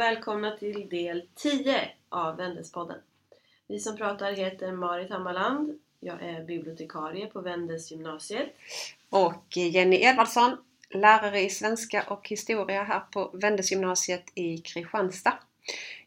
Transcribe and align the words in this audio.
Välkomna 0.00 0.56
till 0.56 0.88
del 0.88 1.22
10 1.34 1.90
av 2.08 2.36
Vendespodden. 2.36 2.98
Vi 3.66 3.80
som 3.80 3.96
pratar 3.96 4.32
heter 4.32 4.72
Marit 4.72 5.10
Hammarland. 5.10 5.78
Jag 6.00 6.22
är 6.22 6.44
bibliotekarie 6.44 7.26
på 7.26 7.40
Vendes 7.40 7.90
gymnasiet. 7.90 8.48
Och 9.10 9.56
Jenny 9.56 9.96
Edvardsson, 9.96 10.56
lärare 10.90 11.40
i 11.40 11.50
svenska 11.50 12.04
och 12.08 12.28
historia 12.28 12.82
här 12.82 13.00
på 13.00 13.30
Vendesgymnasiet 13.32 14.24
i 14.34 14.58
Kristianstad. 14.58 15.38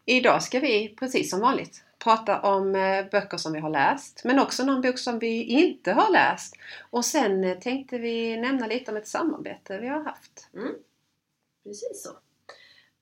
Idag 0.05 0.43
ska 0.43 0.59
vi, 0.59 0.95
precis 0.99 1.29
som 1.29 1.39
vanligt, 1.39 1.84
prata 1.99 2.41
om 2.41 2.75
eh, 2.75 3.05
böcker 3.12 3.37
som 3.37 3.53
vi 3.53 3.59
har 3.59 3.70
läst, 3.70 4.21
men 4.23 4.39
också 4.39 4.63
någon 4.63 4.81
bok 4.81 4.98
som 4.98 5.20
vi 5.20 5.43
inte 5.43 5.91
har 5.91 6.12
läst. 6.12 6.55
Och 6.89 7.05
sen 7.05 7.43
eh, 7.43 7.59
tänkte 7.59 7.98
vi 7.98 8.37
nämna 8.37 8.67
lite 8.67 8.91
om 8.91 8.98
ett 8.98 9.07
samarbete 9.07 9.79
vi 9.79 9.87
har 9.87 10.03
haft. 10.03 10.49
Mm. 10.53 10.73
Precis 11.63 12.03
så. 12.03 12.09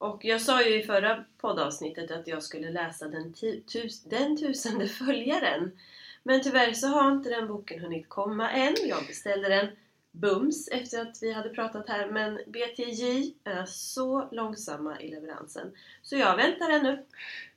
Och 0.02 0.26
jag 0.26 0.41
sa 0.41 0.64
ju 0.64 0.80
i 0.80 0.84
förra 0.84 1.23
poddavsnittet 1.38 2.12
att 2.12 2.28
jag 2.28 2.44
skulle 2.44 2.72
läsa 2.72 3.08
den, 3.08 3.34
tus 3.72 4.04
den 4.04 4.38
tusende 4.38 4.88
följaren. 4.88 5.72
Men 6.24 6.44
tyvärr 6.44 6.74
så 6.74 6.88
har 6.88 7.12
inte 7.12 7.30
den 7.30 7.48
boken 7.48 7.80
hunnit 7.80 8.10
komma 8.10 8.52
än. 8.52 8.76
Jag 8.86 9.08
beställde 9.08 9.50
den 9.50 9.68
bums 10.12 10.68
efter 10.68 11.02
att 11.02 11.18
vi 11.22 11.34
hade 11.34 11.50
pratat 11.50 11.90
här 11.90 12.08
men 12.08 12.36
BTJ 12.36 13.34
är 13.44 13.66
så 13.66 14.27
långsamma 14.32 15.02
i 15.02 15.10
leveransen. 15.12 15.72
Så 16.02 16.16
jag 16.16 16.38
väntar 16.38 16.70
ännu. 16.70 17.05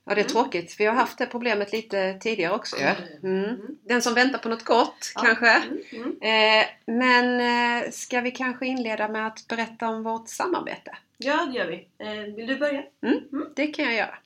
Ja 0.03 0.15
det 0.15 0.21
är 0.21 0.25
mm. 0.25 0.27
tråkigt. 0.27 0.75
Vi 0.79 0.85
har 0.85 0.95
haft 0.95 1.17
det 1.17 1.25
problemet 1.25 1.71
lite 1.71 2.17
tidigare 2.19 2.53
också 2.53 2.75
ju. 2.77 2.83
Mm. 2.83 3.43
Mm. 3.43 3.77
Den 3.81 4.01
som 4.01 4.13
väntar 4.13 4.39
på 4.39 4.49
något 4.49 4.63
gott 4.63 5.11
ja. 5.15 5.21
kanske. 5.21 5.49
Mm. 5.49 5.81
mm. 5.91 6.61
Eh, 6.61 6.65
men 6.85 7.39
eh, 7.83 7.91
ska 7.91 8.21
vi 8.21 8.31
kanske 8.31 8.65
inleda 8.65 9.07
med 9.07 9.27
att 9.27 9.47
berätta 9.47 9.87
om 9.87 10.03
vårt 10.03 10.29
samarbete? 10.29 10.97
Ja 11.17 11.45
det 11.45 11.57
gör 11.57 11.67
vi. 11.67 11.87
Eh, 11.97 12.35
vill 12.35 12.47
du 12.47 12.57
börja? 12.57 12.83
Mm, 13.03 13.49
det 13.55 13.67
kan 13.67 13.85
jag 13.85 13.93
göra. 13.93 14.17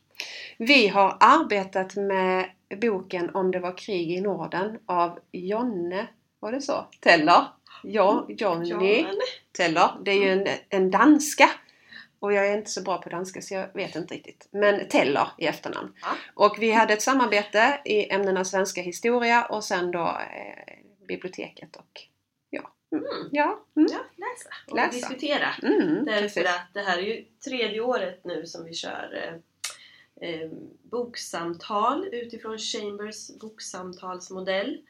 Vi 0.58 0.88
har 0.88 1.18
arbetat 1.20 1.96
med 1.96 2.50
boken 2.81 3.36
Om 3.36 3.52
det 3.52 3.59
var 3.59 3.78
krig 3.78 4.12
i 4.12 4.22
Norden 4.22 4.80
av 4.86 5.20
Jonne, 5.31 6.08
var 6.40 6.52
det 6.52 6.62
så? 6.62 6.88
Teller? 7.00 7.46
Ja, 7.84 8.26
Johnny 8.30 9.06
Teller. 9.52 9.90
Det 10.06 10.12
är 10.12 10.23
ju 10.23 10.30
en, 10.30 10.48
en 10.70 10.92
danska. 10.92 11.50
Och 12.20 12.34
jag 12.34 12.48
är 12.48 12.58
inte 12.58 12.72
så 12.72 12.81
bra 12.81 12.98
på 12.98 13.09
danska 13.09 13.42
så 13.42 13.53
jag 13.53 13.74
vet 13.74 13.96
inte 13.96 14.14
riktigt. 14.14 14.48
Men 14.52 14.88
Teller 14.88 15.28
i 15.38 15.48
efternamn. 15.48 15.94
Ja. 16.02 16.08
Och 16.34 16.58
vi 16.59 16.72
hade 16.72 16.94
ett 16.94 17.02
samarbete 17.02 17.81
i 17.86 18.14
ämnena 18.14 18.46
svenska 18.46 18.81
historia 18.81 19.46
och 19.46 19.64
sen 19.64 19.92
då 19.92 20.08
eh, 20.08 20.74
biblioteket 21.08 21.76
och. 21.76 22.09
Mm. 22.92 23.30
Ja, 23.32 23.66
mm. 23.76 23.88
ja, 23.92 24.00
läsa 24.16 24.50
och 24.68 24.76
läsa. 24.76 24.92
diskutera. 24.92 25.48
Mm, 25.64 26.06
Därför 26.06 26.22
precis. 26.22 26.48
att 26.48 26.73
det 26.73 26.82
här 26.82 26.98
är 26.98 27.02
ju 27.02 27.26
tredje 27.46 27.81
året 27.81 28.22
nu 28.23 28.46
som 28.46 28.66
vi 28.66 28.73
kör 28.73 29.23
eh, 29.23 30.30
eh, 30.30 30.50
boksamtal 30.84 32.08
utifrån 32.12 32.58
Chambers 32.58 33.40
boksamtalsmodell. 33.42 34.81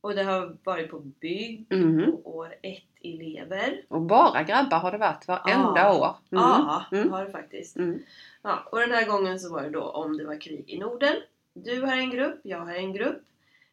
Och 0.00 0.14
det 0.14 0.22
har 0.22 0.56
varit 0.64 0.90
på 0.90 0.98
bygg 0.98 1.66
mm. 1.70 2.14
och 2.14 2.36
år 2.36 2.54
ett 2.62 2.84
elever. 3.02 3.84
Och 3.88 4.02
bara 4.02 4.42
grabbar 4.42 4.78
har 4.78 4.92
det 4.92 4.98
varit 4.98 5.28
varenda 5.28 5.80
ja. 5.80 5.98
år. 5.98 6.38
Mm. 6.38 6.44
Ja, 6.44 6.84
det 6.90 6.96
mm. 6.96 7.12
har 7.12 7.24
det 7.24 7.30
faktiskt. 7.32 7.76
Mm. 7.76 8.02
Ja, 8.42 8.68
och 8.72 8.80
den 8.80 8.90
här 8.90 9.06
gången 9.06 9.40
så 9.40 9.52
var 9.52 9.62
det 9.62 9.70
då 9.70 9.82
om 9.82 10.16
det 10.16 10.24
var 10.24 10.40
krig 10.40 10.64
i 10.66 10.78
Norden. 10.78 11.16
Du 11.54 11.80
har 11.80 11.96
en 11.96 12.10
grupp, 12.10 12.40
jag 12.42 12.58
har 12.58 12.74
en 12.74 12.92
grupp. 12.92 13.22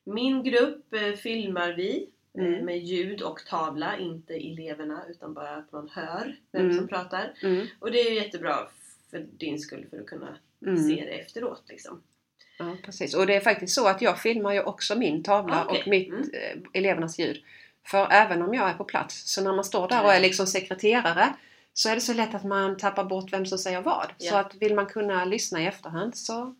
Min 0.04 0.44
grupp 0.44 0.94
eh, 0.94 1.14
filmar 1.14 1.74
vi 1.74 2.10
mm. 2.38 2.66
med 2.66 2.78
ljud 2.78 3.22
och 3.22 3.46
tavla, 3.46 3.98
inte 3.98 4.34
eleverna 4.34 5.04
utan 5.10 5.34
bara 5.34 5.50
att 5.50 5.72
man 5.72 5.90
hör 5.94 6.36
vem 6.52 6.66
mm. 6.66 6.78
som 6.78 6.88
pratar. 6.88 7.34
Mm. 7.42 7.68
Och 7.80 7.92
det 7.92 8.00
är 8.00 8.10
ju 8.10 8.16
jättebra 8.16 8.68
för 9.12 9.26
din 9.38 9.60
skull 9.60 9.86
för 9.90 10.00
att 10.00 10.06
kunna 10.06 10.38
se 10.60 11.06
det 11.06 11.20
efteråt 11.20 11.64
liksom. 11.68 12.02
Ja 12.58 12.78
precis 12.84 13.14
och 13.16 13.28
det 13.28 13.36
är 13.36 13.40
faktiskt 13.40 13.76
så 13.76 13.88
att 13.88 14.02
jag 14.02 14.22
filmar 14.22 14.54
ju 14.54 14.62
också 14.62 14.96
min 14.96 15.24
tavla 15.24 15.66
okay. 15.66 15.82
och 15.82 15.88
mitt, 15.88 16.10
mm. 16.10 16.30
eh, 16.34 16.58
elevernas 16.74 17.20
ljud. 17.20 17.44
För 17.86 18.08
även 18.12 18.42
om 18.42 18.54
jag 18.54 18.70
är 18.70 18.74
på 18.74 18.84
plats 18.84 19.34
så 19.34 19.44
när 19.44 19.54
man 19.54 19.64
står 19.64 19.88
där 19.88 20.04
och 20.04 20.14
är 20.14 20.20
liksom 20.20 20.48
sekreterare 20.48 21.34
så 21.74 21.90
är 21.90 21.96
det 21.96 22.02
så 22.02 22.14
lätt 22.14 22.36
att 22.36 22.44
man 22.44 22.78
tappar 22.78 23.04
bort 23.04 23.34
vem 23.34 23.46
som 23.46 23.58
säger 23.58 23.82
vad. 23.82 24.08
Ja. 24.18 24.32
Så 24.32 24.38
att 24.38 24.56
vill 24.56 24.76
man 24.76 24.86
kunna 24.86 25.26
lyssna 25.26 25.62
i 25.62 25.66
efterhand 25.66 26.16
så 26.18 26.56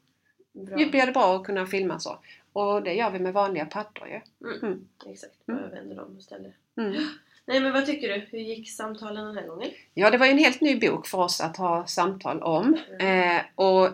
bra. 0.54 0.76
blir 0.76 1.06
det 1.06 1.12
bra 1.12 1.36
att 1.36 1.44
kunna 1.44 1.66
filma 1.66 2.00
så. 2.00 2.20
Och 2.56 2.84
det 2.84 2.94
gör 2.94 3.12
vi 3.12 3.20
med 3.20 3.34
vanliga 3.34 3.66
paddor 3.66 4.08
ju. 4.08 4.48
Mm. 4.50 4.64
Mm. 4.64 4.88
Exakt, 5.06 5.46
bara 5.46 5.58
mm. 5.58 5.70
vänder 5.70 5.96
dem 5.96 6.16
och 6.18 6.24
ställer. 6.24 6.54
Mm. 6.78 6.94
Nej 7.46 7.60
men 7.60 7.74
vad 7.74 7.86
tycker 7.86 8.08
du? 8.08 8.26
Hur 8.30 8.40
gick 8.40 8.72
samtalen 8.72 9.26
den 9.26 9.38
här 9.38 9.48
gången? 9.48 9.70
Ja 9.94 10.10
det 10.10 10.18
var 10.18 10.26
ju 10.26 10.32
en 10.32 10.38
helt 10.38 10.62
ny 10.62 10.80
bok 10.80 11.08
för 11.08 11.18
oss 11.18 11.42
att 11.42 11.58
ha 11.58 11.86
samtal 11.86 12.42
om. 12.42 12.78
Mm. 13.00 13.38
Eh, 13.38 13.42
och 13.56 13.90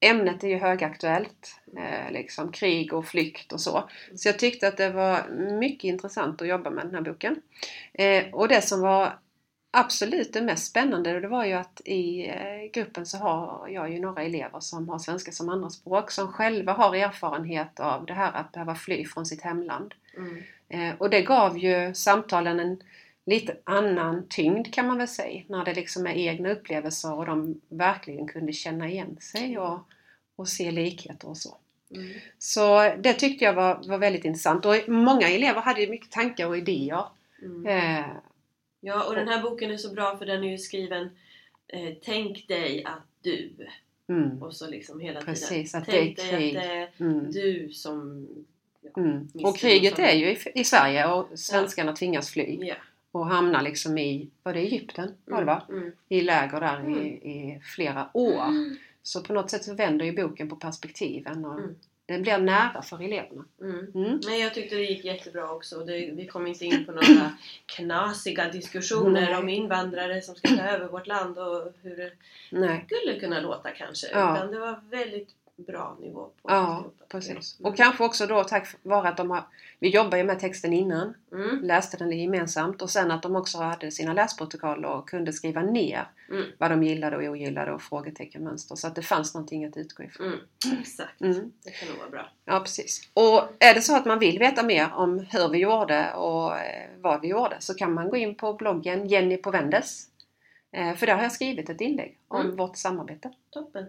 ämnet 0.00 0.44
är 0.44 0.48
ju 0.48 0.58
högaktuellt. 0.58 1.60
Eh, 1.76 2.12
liksom 2.12 2.52
krig 2.52 2.92
och 2.92 3.06
flykt 3.06 3.52
och 3.52 3.60
så. 3.60 3.88
Så 4.14 4.28
jag 4.28 4.38
tyckte 4.38 4.68
att 4.68 4.76
det 4.76 4.90
var 4.90 5.28
mycket 5.58 5.84
intressant 5.84 6.42
att 6.42 6.48
jobba 6.48 6.70
med 6.70 6.86
den 6.86 6.94
här 6.94 7.02
boken. 7.02 7.42
Eh, 7.92 8.24
och 8.32 8.48
det 8.48 8.62
som 8.62 8.80
var 8.80 9.18
absolut 9.76 10.32
det 10.32 10.42
mest 10.42 10.66
spännande 10.66 11.20
det 11.20 11.28
var 11.28 11.44
ju 11.44 11.52
att 11.52 11.80
i 11.84 12.28
eh, 12.28 12.70
gruppen 12.72 13.06
så 13.06 13.18
har 13.18 13.68
jag 13.68 13.92
ju 13.92 14.00
några 14.00 14.22
elever 14.22 14.60
som 14.60 14.88
har 14.88 14.98
svenska 14.98 15.32
som 15.32 15.48
andraspråk 15.48 16.10
som 16.10 16.32
själva 16.32 16.72
har 16.72 16.96
erfarenhet 16.96 17.80
av 17.80 18.06
det 18.06 18.12
här 18.12 18.32
att 18.32 18.52
behöva 18.52 18.74
fly 18.74 19.04
från 19.04 19.26
sitt 19.26 19.42
hemland. 19.42 19.94
Mm. 20.16 20.42
Eh, 20.68 20.94
och 20.98 21.10
det 21.10 21.22
gav 21.22 21.58
ju 21.58 21.94
samtalen 21.94 22.60
en 22.60 22.82
lite 23.26 23.56
annan 23.64 24.26
tyngd 24.28 24.74
kan 24.74 24.86
man 24.86 24.98
väl 24.98 25.08
säga. 25.08 25.42
När 25.46 25.64
det 25.64 25.74
liksom 25.74 26.06
är 26.06 26.14
egna 26.14 26.50
upplevelser 26.50 27.12
och 27.12 27.26
de 27.26 27.60
verkligen 27.68 28.28
kunde 28.28 28.52
känna 28.52 28.88
igen 28.88 29.16
sig 29.20 29.58
och, 29.58 29.78
och 30.36 30.48
se 30.48 30.70
likheter 30.70 31.28
och 31.28 31.36
så. 31.36 31.56
Mm. 31.90 32.12
Så 32.38 32.94
det 32.98 33.12
tyckte 33.12 33.44
jag 33.44 33.52
var, 33.52 33.88
var 33.88 33.98
väldigt 33.98 34.24
intressant 34.24 34.66
och 34.66 34.74
många 34.88 35.28
elever 35.28 35.60
hade 35.60 35.80
ju 35.80 35.90
mycket 35.90 36.10
tankar 36.10 36.46
och 36.46 36.56
idéer. 36.56 37.04
Mm. 37.42 37.66
Eh, 37.66 38.06
ja 38.86 39.04
och 39.08 39.14
den 39.14 39.28
här 39.28 39.42
boken 39.42 39.70
är 39.70 39.76
så 39.76 39.92
bra 39.92 40.16
för 40.16 40.26
den 40.26 40.44
är 40.44 40.50
ju 40.50 40.58
skriven 40.58 41.10
eh, 41.68 41.94
Tänk 42.02 42.48
dig 42.48 42.84
att 42.84 43.06
du 43.22 43.50
mm. 44.08 44.42
och 44.42 44.56
så 44.56 44.70
liksom 44.70 45.00
hela 45.00 45.20
Precis, 45.20 45.72
tiden. 45.72 45.82
Att 45.82 45.88
Tänk 45.88 46.16
dig 46.16 46.56
att 46.56 46.62
det 46.62 46.70
är 46.70 46.90
mm. 46.98 47.30
du 47.30 47.70
som 47.72 48.28
ja, 48.80 48.90
mm. 48.96 49.28
Och 49.34 49.56
kriget 49.56 49.98
är 49.98 50.12
ju 50.12 50.30
i, 50.30 50.38
i 50.54 50.64
Sverige 50.64 51.06
och 51.06 51.38
svenskarna 51.38 51.90
ja. 51.90 51.96
tvingas 51.96 52.30
fly. 52.30 52.58
Ja. 52.60 52.74
Och 53.12 53.26
hamnar 53.26 53.62
liksom 53.62 53.98
i, 53.98 54.30
var 54.42 54.52
det 54.52 54.60
Egypten? 54.60 55.14
Var 55.24 55.38
det 55.38 55.44
va? 55.44 55.62
Mm, 55.68 55.80
mm. 55.80 55.92
I 56.08 56.20
läger 56.20 56.60
där 56.60 56.98
i, 56.98 57.08
i 57.08 57.60
flera 57.74 58.10
år. 58.14 58.44
Så 59.02 59.22
på 59.22 59.32
något 59.32 59.50
sätt 59.50 59.64
så 59.64 59.74
vänder 59.74 60.06
ju 60.06 60.12
boken 60.12 60.48
på 60.48 60.56
perspektiven 60.56 61.44
och 61.44 61.60
det 62.06 62.18
blir 62.18 62.38
nära 62.38 62.82
för 62.82 63.04
eleverna. 63.04 63.44
Mm. 63.60 63.92
Mm. 63.94 64.20
Nej, 64.26 64.40
jag 64.40 64.54
tyckte 64.54 64.76
det 64.76 64.82
gick 64.82 65.04
jättebra 65.04 65.50
också. 65.50 65.84
Det, 65.84 66.10
vi 66.12 66.26
kom 66.26 66.46
inte 66.46 66.64
in 66.64 66.86
på 66.86 66.92
några 66.92 67.32
knasiga 67.66 68.48
diskussioner 68.48 69.20
Nej. 69.20 69.36
om 69.36 69.48
invandrare 69.48 70.22
som 70.22 70.34
ska 70.34 70.48
ta 70.48 70.62
över 70.62 70.88
vårt 70.88 71.06
land 71.06 71.38
och 71.38 71.72
hur 71.82 71.96
det 71.96 72.12
Nej. 72.50 72.84
skulle 72.86 73.20
kunna 73.20 73.40
låta 73.40 73.70
kanske. 73.70 74.06
Ja. 74.12 74.36
Utan 74.36 74.50
det 74.50 74.58
var 74.58 74.80
väldigt 74.90 75.28
bra 75.56 75.96
nivå 76.00 76.24
på 76.42 76.50
Ja, 76.50 76.84
precis. 77.08 77.60
Mm. 77.60 77.70
Och 77.70 77.76
kanske 77.76 78.04
också 78.04 78.26
då 78.26 78.44
tack 78.44 78.68
vare 78.82 79.08
att 79.08 79.16
de 79.16 79.30
har 79.30 79.44
Vi 79.78 79.88
jobbar 79.88 80.18
ju 80.18 80.24
med 80.24 80.40
texten 80.40 80.72
innan. 80.72 81.14
Mm. 81.32 81.60
Läste 81.62 81.96
den 81.96 82.12
gemensamt 82.12 82.82
och 82.82 82.90
sen 82.90 83.10
att 83.10 83.22
de 83.22 83.36
också 83.36 83.58
hade 83.58 83.90
sina 83.90 84.12
läsprotokoll 84.12 84.84
och 84.84 85.08
kunde 85.08 85.32
skriva 85.32 85.62
ner 85.62 86.08
mm. 86.28 86.44
vad 86.58 86.70
de 86.70 86.82
gillade 86.82 87.16
och 87.16 87.22
ogillade 87.22 87.72
och 87.72 87.82
frågetecken 87.82 88.44
mönster. 88.44 88.76
Så 88.76 88.86
att 88.86 88.94
det 88.94 89.02
fanns 89.02 89.34
någonting 89.34 89.64
att 89.64 89.76
utgå 89.76 90.02
ifrån. 90.02 90.26
Mm. 90.26 90.80
Exakt. 90.80 91.20
Mm. 91.20 91.52
Det 91.64 91.70
kan 91.70 91.88
nog 91.88 91.98
vara 91.98 92.10
bra. 92.10 92.30
Ja, 92.44 92.60
precis. 92.60 93.08
Och 93.14 93.42
är 93.58 93.74
det 93.74 93.82
så 93.82 93.96
att 93.96 94.04
man 94.04 94.18
vill 94.18 94.38
veta 94.38 94.62
mer 94.62 94.92
om 94.94 95.18
hur 95.18 95.48
vi 95.48 95.58
gjorde 95.58 96.14
och 96.14 96.58
eh, 96.58 96.90
vad 97.00 97.20
vi 97.20 97.28
gjorde 97.28 97.56
så 97.58 97.74
kan 97.74 97.94
man 97.94 98.10
gå 98.10 98.16
in 98.16 98.34
på 98.34 98.52
bloggen 98.52 99.08
Jenny 99.08 99.36
på 99.36 99.50
Vendes. 99.50 100.08
Eh, 100.72 100.94
för 100.94 101.06
där 101.06 101.14
har 101.14 101.22
jag 101.22 101.32
skrivit 101.32 101.70
ett 101.70 101.80
inlägg 101.80 102.18
om 102.28 102.40
mm. 102.40 102.56
vårt 102.56 102.76
samarbete. 102.76 103.30
Toppen! 103.50 103.86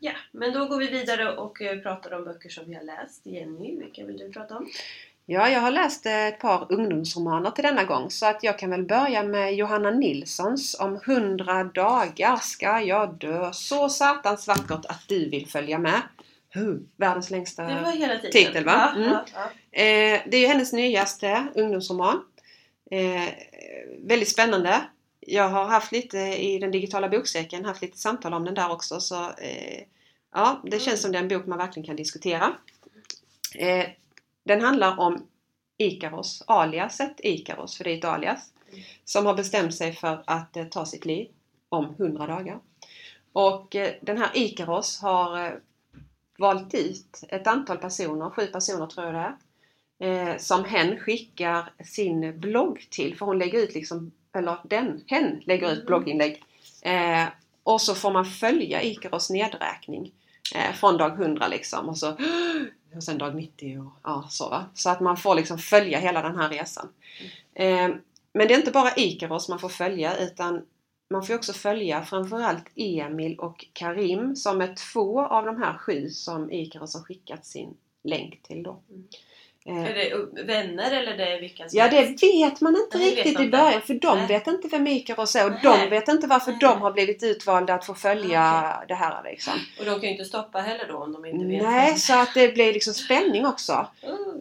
Ja, 0.00 0.12
men 0.32 0.52
då 0.52 0.66
går 0.66 0.78
vi 0.78 0.86
vidare 0.86 1.36
och 1.36 1.62
eh, 1.62 1.78
pratar 1.78 2.14
om 2.14 2.24
böcker 2.24 2.48
som 2.48 2.64
vi 2.66 2.74
har 2.74 2.82
läst. 2.82 3.26
Jenny, 3.26 3.78
vilka 3.78 4.04
vill 4.04 4.16
du 4.18 4.32
prata 4.32 4.56
om? 4.56 4.68
Ja, 5.30 5.48
jag 5.48 5.60
har 5.60 5.70
läst 5.70 6.06
ett 6.06 6.38
par 6.38 6.72
ungdomsromaner 6.72 7.50
till 7.50 7.64
denna 7.64 7.84
gång 7.84 8.10
så 8.10 8.26
att 8.26 8.42
jag 8.42 8.58
kan 8.58 8.70
väl 8.70 8.84
börja 8.84 9.22
med 9.22 9.54
Johanna 9.54 9.90
Nilssons 9.90 10.76
Om 10.80 11.00
hundra 11.06 11.64
dagar 11.64 12.36
ska 12.36 12.80
jag 12.80 13.14
dö. 13.14 13.52
Så 13.52 13.88
satans 13.88 14.48
vackert 14.48 14.86
att 14.88 15.08
du 15.08 15.28
vill 15.28 15.46
följa 15.46 15.78
med. 15.78 16.00
Huh, 16.54 16.76
världens 16.96 17.30
längsta 17.30 17.62
det 17.62 17.80
var 17.82 17.92
hela 17.92 18.16
tiden. 18.16 18.32
titel 18.32 18.64
va? 18.64 18.92
Mm. 18.96 19.08
Ja, 19.08 19.24
ja, 19.34 19.50
ja. 19.70 19.82
Eh, 19.82 20.20
det 20.26 20.36
är 20.36 20.40
ju 20.40 20.46
hennes 20.46 20.72
nyaste 20.72 21.46
ungdomsroman. 21.54 22.22
Eh, 22.90 23.28
väldigt 23.98 24.28
spännande 24.28 24.80
jag 25.28 25.48
har 25.48 25.64
haft 25.64 25.92
lite 25.92 26.18
i 26.18 26.58
den 26.58 26.70
digitala 26.70 27.08
boksäcken, 27.08 27.64
haft 27.64 27.82
lite 27.82 27.98
samtal 27.98 28.34
om 28.34 28.44
den 28.44 28.54
där 28.54 28.72
också 28.72 29.00
så 29.00 29.22
eh, 29.30 29.82
ja, 30.32 30.62
det 30.64 30.78
känns 30.78 31.02
som 31.02 31.12
den 31.12 31.28
bok 31.28 31.46
man 31.46 31.58
verkligen 31.58 31.86
kan 31.86 31.96
diskutera. 31.96 32.54
Eh, 33.54 33.86
den 34.44 34.60
handlar 34.60 35.00
om 35.00 35.26
Ikaros, 35.78 36.42
aliaset 36.46 37.14
Ikaros, 37.18 37.76
för 37.76 37.84
det 37.84 37.90
är 37.90 37.98
ett 37.98 38.04
alias, 38.04 38.52
som 39.04 39.26
har 39.26 39.34
bestämt 39.34 39.74
sig 39.74 39.92
för 39.92 40.22
att 40.26 40.56
eh, 40.56 40.64
ta 40.64 40.86
sitt 40.86 41.04
liv. 41.04 41.28
om 41.68 41.94
100 41.98 42.26
dagar. 42.26 42.60
Och 43.32 43.76
eh, 43.76 43.94
den 44.00 44.18
här 44.18 44.30
Ikaros 44.34 45.00
har 45.00 45.46
eh, 45.46 45.52
valt 46.38 46.74
ut 46.74 47.24
ett 47.28 47.46
antal 47.46 47.78
personer, 47.78 48.30
sju 48.30 48.46
personer 48.46 48.86
tror 48.86 49.06
jag 49.06 49.14
det 49.14 49.36
är, 50.06 50.30
eh, 50.30 50.36
som 50.38 50.64
hen 50.64 50.98
skickar 50.98 51.72
sin 51.84 52.40
blogg 52.40 52.86
till. 52.90 53.18
För 53.18 53.26
hon 53.26 53.38
lägger 53.38 53.58
ut 53.58 53.74
liksom, 53.74 54.12
eller 54.38 54.56
den, 54.64 55.04
hen 55.06 55.42
lägger 55.44 55.66
ut 55.72 55.78
Mm. 55.78 55.86
blogginlägg. 55.86 56.42
Eh, 56.82 57.26
och 57.62 57.80
så 57.80 57.94
får 57.94 58.10
man 58.10 58.24
följa 58.24 58.82
Ikaros 58.82 59.30
nedräkning 59.30 60.12
eh, 60.54 60.72
från 60.74 60.96
dag 60.96 61.12
100 61.12 61.48
liksom. 61.48 61.88
Och, 61.88 61.98
så, 61.98 62.10
och 62.96 63.02
sen 63.02 63.18
dag 63.18 63.34
90 63.34 63.80
och 63.80 63.92
ja, 64.02 64.26
så 64.30 64.48
va. 64.48 64.64
Så 64.74 64.90
att 64.90 65.00
man 65.00 65.16
får 65.16 65.34
liksom 65.34 65.58
följa 65.58 65.98
hela 65.98 66.22
den 66.22 66.36
här 66.36 66.48
resan. 66.48 66.88
Eh, 67.54 67.88
men 68.32 68.48
det 68.48 68.54
är 68.54 68.58
inte 68.58 68.70
bara 68.70 68.94
Ikaros 68.96 69.48
man 69.48 69.58
får 69.58 69.68
följa 69.68 70.16
utan 70.16 70.62
man 71.10 71.26
får 71.26 71.34
också 71.34 71.52
följa 71.52 72.04
framförallt 72.04 72.64
Emil 72.74 73.38
och 73.38 73.66
Karim 73.72 74.36
som 74.36 74.60
är 74.60 74.74
två 74.92 75.20
av 75.20 75.46
de 75.46 75.62
här 75.62 75.78
sju 75.78 76.08
som 76.10 76.52
Ikaros 76.52 76.94
har 76.94 77.02
skickat 77.02 77.46
sin 77.46 77.76
länk 78.04 78.42
till 78.42 78.62
då. 78.62 78.80
Mm. 79.68 79.84
Eh, 79.84 79.90
Är 79.90 79.94
det 79.94 80.42
vänner 80.42 80.90
eller 80.90 81.16
det 81.16 81.24
är 81.36 81.40
vilka 81.40 81.68
som 81.68 81.78
Ja 81.78 81.88
det 81.90 82.22
vet 82.22 82.60
man 82.60 82.76
inte 82.76 82.98
Nej, 82.98 83.14
riktigt 83.14 83.34
man 83.34 83.44
i 83.44 83.48
början 83.50 83.80
för 83.82 83.94
de 83.94 84.18
Nej. 84.18 84.26
vet 84.26 84.46
inte 84.46 84.68
vem 84.68 84.86
är 84.86 84.90
och 85.46 85.50
Nej. 85.52 85.60
de 85.62 85.90
vet 85.90 86.08
inte 86.08 86.26
varför 86.26 86.52
de 86.60 86.80
har 86.82 86.92
blivit 86.92 87.22
utvalda 87.22 87.74
att 87.74 87.84
få 87.86 87.94
följa 87.94 88.72
Okej. 88.76 88.84
det 88.88 88.94
här 88.94 89.22
liksom. 89.24 89.52
Och 89.78 89.84
de 89.84 89.90
kan 89.90 90.02
ju 90.02 90.10
inte 90.10 90.24
stoppa 90.24 90.58
heller 90.58 90.88
då 90.88 90.96
om 90.96 91.12
de 91.12 91.24
inte 91.26 91.44
vet. 91.46 91.62
Nej, 91.62 91.96
så 91.98 92.14
att 92.20 92.34
det 92.34 92.54
blir 92.54 92.72
liksom 92.72 92.94
spänning 92.94 93.46
också. 93.46 93.86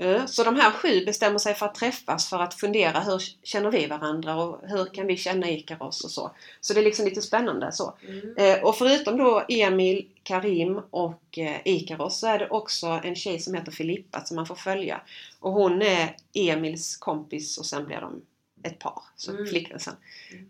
Uh, 0.01 0.07
Eh, 0.07 0.25
Så 0.25 0.43
de 0.43 0.55
här 0.55 0.71
sju 0.71 1.05
bestämmer 1.05 1.37
sig 1.39 1.53
för 1.53 1.65
att 1.65 1.75
träffas 1.75 2.29
för 2.29 2.39
att 2.39 2.53
fundera 2.53 2.99
hur 2.99 3.21
känner 3.43 3.71
vi 3.71 3.85
varandra 3.87 4.35
och 4.35 4.59
hur 4.63 4.85
kan 4.85 5.07
vi 5.07 5.17
känna 5.17 5.49
Ikaros 5.49 6.03
och 6.03 6.11
så. 6.11 6.31
Så 6.61 6.73
det 6.73 6.79
är 6.79 6.83
liksom 6.83 7.05
lite 7.05 7.21
spännande 7.21 7.71
så. 7.71 7.93
mm. 8.07 8.35
Eh, 8.37 8.63
Och 8.63 8.75
förutom 8.77 9.17
då 9.17 9.43
Emil, 9.49 10.05
Karim 10.27 10.81
och 10.89 11.37
eh, 11.37 11.57
Ikaros 11.65 12.19
så 12.19 12.27
är 12.27 12.39
det 12.39 12.49
också 12.49 12.87
en 13.03 13.15
tjej 13.15 13.39
som 13.39 13.53
heter 13.53 13.71
Filippa 13.71 14.25
som 14.25 14.35
man 14.35 14.45
får 14.45 14.55
följa. 14.55 15.01
Och 15.39 15.51
hon 15.51 15.81
är 15.81 16.15
Emils 16.33 16.97
kompis 16.97 17.57
och 17.57 17.65
sen 17.65 17.85
blir 17.85 18.01
de 18.01 18.21
ett 18.63 18.79
par, 18.79 19.01
så 19.15 19.31
Mm. 19.31 19.47
flickvän 19.47 19.79
sen. 19.79 19.95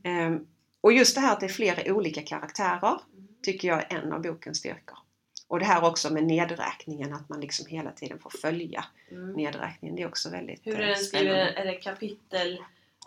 Eh, 0.03 0.35
Och 0.81 0.93
just 0.93 1.15
det 1.15 1.21
här 1.21 1.33
att 1.33 1.39
det 1.39 1.45
är 1.45 1.49
flera 1.49 1.93
olika 1.93 2.21
karaktärer 2.21 2.99
tycker 3.43 3.67
jag 3.67 3.91
är 3.93 3.97
en 3.97 4.13
av 4.13 4.21
bokens 4.21 4.57
styrkor. 4.57 4.97
Och 5.47 5.59
det 5.59 5.65
här 5.65 5.83
också 5.85 6.13
med 6.13 6.23
nedräkningen, 6.23 7.13
att 7.13 7.29
man 7.29 7.39
liksom 7.41 7.65
hela 7.65 7.91
tiden 7.91 8.19
får 8.19 8.29
följa 8.29 8.85
Mm. 9.11 9.33
nedräkningen. 9.33 9.95
Det 9.95 10.01
är 10.01 10.07
också 10.07 10.29
väldigt 10.29 10.61
Hur 10.63 10.75
är 10.79 10.81
eh, 10.81 10.87
den 10.87 10.97
skriven? 10.97 11.35
Är 11.35 11.65
det 11.65 11.73
kapitel 11.73 12.59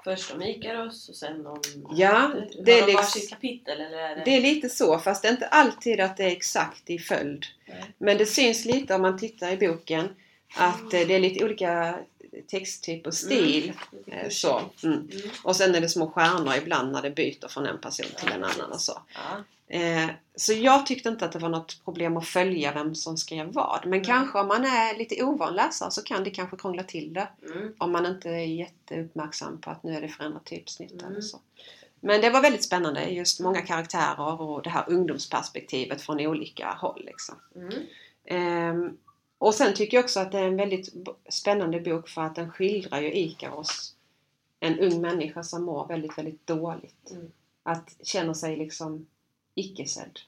först 0.05 0.35
om 0.35 0.43
Ikaros 0.43 1.08
och 1.08 1.14
sen 1.14 1.47
om... 1.47 1.61
Ja, 1.97 2.31
det 2.64 2.79
är 2.79 2.87
de 2.87 2.93
liksom- 2.93 3.23
kapitel 3.31 3.81
eller 3.81 3.99
är 3.99 4.17
det... 4.17 4.23
Det 4.25 4.37
är 4.37 4.41
lite 4.41 4.69
så, 4.69 4.99
fast 4.99 5.23
det 5.23 5.29
är 5.29 5.32
inte 5.32 5.47
alltid 5.47 6.00
att 6.00 6.17
det 6.17 6.25
är 6.25 6.31
exakt 6.31 6.91
i 6.91 6.99
följd. 6.99 7.44
Nej. 7.67 7.85
Men 7.99 8.19
det 8.19 8.26
syns 8.26 8.64
lite 8.64 8.94
om 8.94 9.02
man 9.02 9.19
tittar 9.19 9.52
i 9.52 9.56
boken 9.56 10.08
att 10.56 10.94
eh, 10.94 11.00
det 11.06 11.14
är 11.14 11.20
lite 11.20 11.44
olika 11.44 11.99
texttyp 12.49 13.06
och 13.06 13.15
stil. 13.15 13.73
Lite 13.93 14.11
eh, 14.17 14.23
kursigt. 14.23 14.41
Så. 14.41 14.61
Mm. 14.85 14.99
Mm. 14.99 15.11
Och 15.44 15.56
sen 15.56 15.75
är 15.75 15.81
det 15.81 15.88
små 15.88 16.11
stjärnor 16.11 16.55
ibland 16.55 16.93
när 16.93 17.03
det 17.03 17.11
byter 17.11 17.49
från 17.49 17.67
en 17.67 17.81
person 17.81 18.06
till 18.19 18.29
en 18.32 18.44
annan 18.44 18.73
och 18.73 18.81
så. 18.81 19.03
Eh, 19.69 20.06
så 20.37 20.53
jag 20.53 20.87
tyckte 20.87 21.09
inte 21.09 21.25
att 21.25 21.32
det 21.32 21.38
var 21.38 21.49
något 21.49 21.85
problem 21.85 22.17
att 22.17 22.27
följa 22.27 22.73
vem 22.73 22.94
som 22.94 23.17
skrev 23.17 23.53
vad. 23.53 23.81
Men 23.82 23.93
Mm. 23.93 24.05
kanske 24.05 24.38
om 24.38 24.49
man 24.49 24.65
är 24.65 24.99
lite 24.99 25.25
ovan 25.25 25.55
läsare 25.55 25.91
så 25.91 26.03
kan 26.03 26.25
det 26.25 26.31
kanske 26.31 26.56
krångla 26.56 26.82
till 26.82 27.12
det. 27.12 27.29
Mm. 27.55 27.75
Om 27.79 27.93
man 27.93 28.06
inte 28.06 28.29
är 28.31 28.44
jätteuppmärksam 28.47 29.61
på 29.61 29.71
att 29.71 29.83
nu 29.83 29.97
är 29.97 30.00
det 30.00 30.09
förändrat 30.09 30.44
typsnitt 30.44 31.03
Mm. 31.03 31.23
så. 31.23 31.38
Men 32.00 32.21
det 32.21 32.31
var 32.31 32.43
väldigt 32.43 32.65
spännande, 32.65 33.05
just 33.05 33.41
många 33.41 33.61
karaktärer 33.62 34.41
och 34.41 34.62
det 34.62 34.71
här 34.71 34.85
ungdomsperspektivet 34.88 36.03
från 36.03 36.21
olika 36.21 36.69
håll. 36.71 37.03
Liksom. 37.06 37.35
Mm. 38.26 38.97
Och 39.40 39.54
sen 39.54 39.75
tycker 39.75 39.96
jag 39.96 40.04
också 40.04 40.20
att 40.20 40.32
det 40.32 40.38
är 40.38 40.46
en 40.46 40.56
väldigt 40.56 40.94
spännande 41.28 41.81
bok 41.81 42.08
för 42.08 42.22
att 42.22 42.34
den 42.34 42.50
skildrar 42.50 43.00
ju 43.00 43.12
Ikaros, 43.12 43.94
en 44.60 44.78
ung 44.78 45.00
människa 45.00 45.42
som 45.42 45.64
mår 45.64 45.87
väldigt, 45.87 46.19
väldigt 46.19 46.46
dåligt. 46.46 47.10
Mm. 47.10 47.32
Att 47.62 47.96
känner 48.02 48.34
sig 48.34 48.56
liksom 48.56 49.06
icke-sedd. 49.54 50.20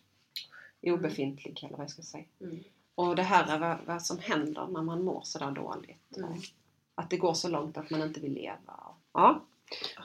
Obefintlig 0.82 1.64
eller 1.64 1.76
vad 1.76 1.84
jag 1.84 1.90
ska 1.90 2.02
säga. 2.02 2.24
Mm. 2.40 2.64
Och 2.94 3.16
det 3.16 3.22
här 3.22 3.54
är 3.54 3.58
vad, 3.58 3.78
vad 3.86 4.02
som 4.02 4.18
händer 4.18 4.66
när 4.66 4.82
man 4.82 5.04
mår 5.04 5.20
sådär 5.24 5.50
dåligt. 5.50 6.16
Mm. 6.16 6.40
Att 6.94 7.10
det 7.10 7.16
går 7.16 7.34
så 7.34 7.48
långt 7.48 7.76
att 7.76 7.90
man 7.90 8.02
inte 8.02 8.20
vill 8.20 8.34
leva. 8.34 8.74
Ja. 9.12 9.42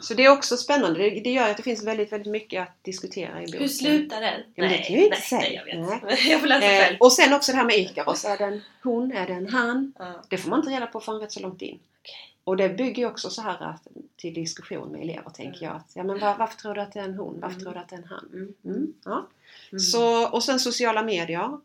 Så 0.01 0.13
det 0.13 0.25
är 0.25 0.29
också 0.31 0.57
spännande. 0.57 0.99
Det, 0.99 1.09
det 1.09 1.29
gör 1.31 1.49
att 1.51 1.57
det 1.57 1.63
finns 1.63 1.83
väldigt, 1.83 2.11
väldigt 2.11 2.31
mycket 2.31 2.61
att 2.61 2.83
diskutera 2.83 3.41
i 3.41 3.45
boken. 3.45 3.59
Hur 3.61 3.67
slutar 3.67 4.21
den? 4.21 4.41
men 4.55 4.69
det 4.69 4.77
kan 4.77 4.95
jag 4.95 5.03
inte 5.03 5.09
nej, 5.17 5.21
säga. 5.21 5.39
nej, 5.39 5.73
jag 5.75 5.89
vet. 5.89 6.03
Nej. 6.03 6.29
jag 6.31 6.39
får 6.39 6.47
läsa 6.47 6.65
Eh, 6.65 6.83
själv. 6.83 6.97
och 6.99 7.13
sen 7.13 7.33
också 7.33 7.51
det 7.51 7.57
här 7.57 7.65
med 7.65 7.77
Ikaros. 7.77 8.25
Är 8.25 8.37
det 8.37 8.43
en 8.43 8.61
hon? 8.83 9.11
Är 9.11 9.27
det 9.27 9.33
en 9.33 9.47
han? 9.49 9.93
Ja. 9.99 10.23
Det 10.29 10.37
får 10.37 10.49
man 10.49 10.59
inte 10.59 10.71
reda 10.71 10.87
på 10.87 10.99
förrän 10.99 11.19
rätt 11.21 11.31
så 11.31 11.39
långt 11.39 11.61
in. 11.61 11.79
Okej. 12.01 12.15
Och 12.43 12.57
det 12.57 12.69
bygger 12.69 13.03
ju 13.03 13.05
också 13.07 13.29
så 13.29 13.41
här 13.41 13.63
att, 13.63 13.87
till 14.15 14.33
diskussion 14.33 14.91
med 14.91 15.01
elever 15.01 15.29
tänker 15.29 15.65
jag. 15.65 15.75
Att, 15.75 15.91
ja, 15.93 16.03
men 16.03 16.19
var, 16.19 16.37
varför 16.37 16.57
tror 16.57 16.73
du 16.73 16.81
att 16.81 16.93
det 16.93 16.99
är 16.99 17.03
en 17.03 17.13
hon? 17.15 17.39
Varför 17.39 17.53
Mm. 17.55 17.63
tror 17.63 17.73
du 17.73 17.79
att 17.79 17.89
det 17.89 17.95
är 17.95 17.99
en 17.99 18.07
han? 18.07 18.29
Mm. 18.33 18.53
Mm, 18.65 18.93
ja. 19.05 19.27
Mm. 19.71 19.79
Så, 19.79 20.27
och 20.29 20.43
sen 20.43 20.59
sociala 20.59 21.03
medier. 21.03 21.59